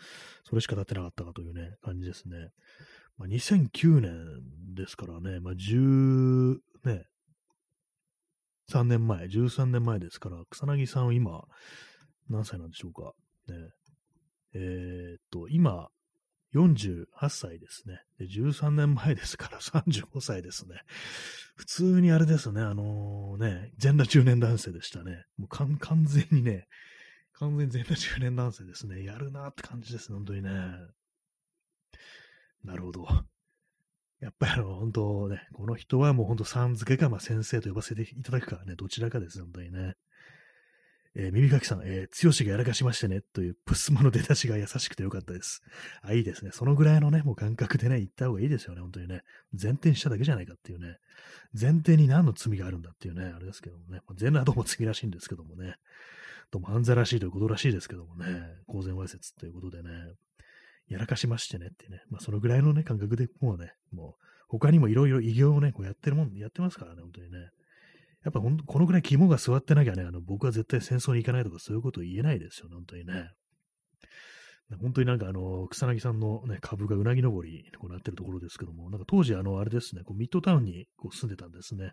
[0.44, 2.50] それしか経ってなかったかというね、感じですね。
[3.16, 7.06] まあ、2009年ですからね、まあ、10、ね、
[8.70, 11.44] 3年前、13年前ですから、草薙さんは今、
[12.28, 13.12] 何歳なんでしょうか。
[13.48, 13.54] ね、
[14.54, 15.88] えー、っと、今、
[16.54, 18.00] 48歳ですね。
[18.18, 20.80] で、13年前ですから 35歳ですね。
[21.56, 25.24] 普通にあれですね、あのー、ね、全裸中年男性でしたね。
[25.36, 26.68] もう完全にね、
[27.32, 29.02] 完全に全裸中年男性ですね。
[29.02, 30.50] やるなって感じですね、本当にね。
[32.64, 33.06] なるほど。
[34.20, 39.96] やっぱりあの、本当ね、この人はもう本当さん付けか、まあ先生と呼ばせていただくかね、どちらかです、本当にね。
[41.16, 45.62] えー、耳かきさん、えー、剛がやらかしましてね、というプスマの出だしが優しくてよかったです。
[46.02, 46.50] あ、いいですね。
[46.52, 49.22] そのぐらいのね、もう感覚でね、言った方がいいですよね、本当にね。
[49.60, 50.98] 前転しただけじゃないかっていうね。
[51.58, 54.00] 前提に何の罪があるんだっていうね、あれですけどもね。
[54.16, 55.76] 全裸どうも罪らしいんですけどもね。
[56.50, 58.26] どうも犯罪らしいということらしいですけどもね。
[58.66, 59.90] 公然わいせつということでね。
[60.88, 62.02] やらかしましてねってね。
[62.10, 67.38] まあそのぐらいのね、感覚でもうね、もう他にもいろいろ異業をね、こうやってるもん、やってますからね、本当にね。
[68.24, 73.30] やっぱほんこのぐらい肝が座ってなきゃね、あの僕は絶対戦争に行かないとかそういうこと言えないですよ、本当にね。
[74.80, 81.92] 本当になんかあの、草薙さんのね、株がうなぎ登りにこうなってるところですけども、なんか当時あの、あれですね、こうミッドタウンにこう住んでたんですね。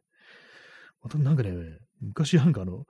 [1.03, 1.51] またなんかね、
[1.99, 2.85] 昔なんかあの、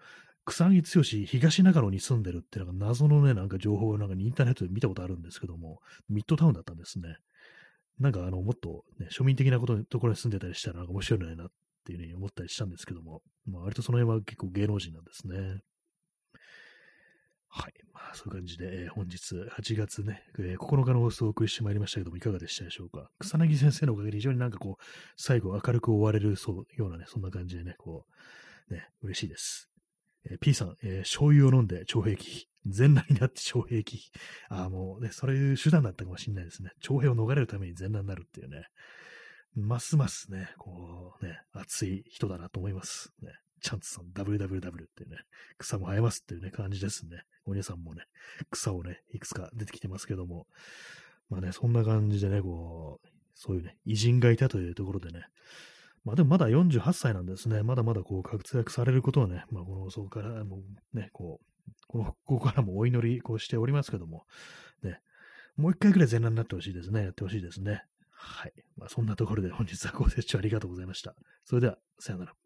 [0.45, 5.79] 草薙剛東中野に住んでるってなんか謎のね、なんか情報をなんかインターネットで見たことあるんですけども、
[6.09, 7.17] ミッドタウンだったんですね。
[7.99, 15.61] なんかあの、もっとね、庶民的なことところに住んでたりしたらなんか面白いのになっっていうふうに思ったりしたんですけども、まあ、割とその辺は結構芸能人なんですね。
[17.49, 17.73] はい。
[17.93, 23.09] まあ、そういう感じで、えー、本日8月ね、えー、9日の放送をお送りしてまいりましたけども、いかがでしたでしょうか？
[23.19, 24.83] 草薙先生のおかげで非常になんかこう、
[25.17, 28.05] 最後明るく終われるそうようなね、そんな感じでね、こ
[28.69, 29.70] う、ね、嬉しいです。
[30.30, 32.47] えー、P さん、えー、醤油を飲んで徴兵器。
[32.67, 34.11] 全裸になって徴兵器。
[34.49, 36.72] ああ、もうね、それいう手段だったかもしれないですね。
[36.80, 38.67] 徴兵を逃れるために全裸になるっていうね。
[39.55, 43.11] ますますね、こうね、熱い人だなと思います。
[43.22, 43.32] ね。
[43.61, 45.17] チャンツさん WWW っていうね、
[45.57, 47.24] 草も生えますっていうね、感じですね。
[47.45, 48.03] お姉さんもね、
[48.49, 50.47] 草をね、いくつか出てきてますけども、
[51.30, 55.26] まあね、そんな感じでね、こう、そういうね、偉人がいたというところでね、
[56.03, 57.63] まあでもまだ48歳なんですね。
[57.63, 60.59] まだまだこう活躍されることはね、まあこの、そこからも
[60.93, 64.25] ね、こう、この、ここからもお祈りこうしておりますけども、
[64.83, 64.99] ね、
[65.57, 67.03] もう一回くらい全裸になってほしいですね。
[67.03, 67.83] やってほしいですね。
[68.09, 68.53] はい。
[68.77, 71.15] まあ、そんなところで本日はご清聴ありがとうございました。
[71.43, 72.40] それでは、さよなら。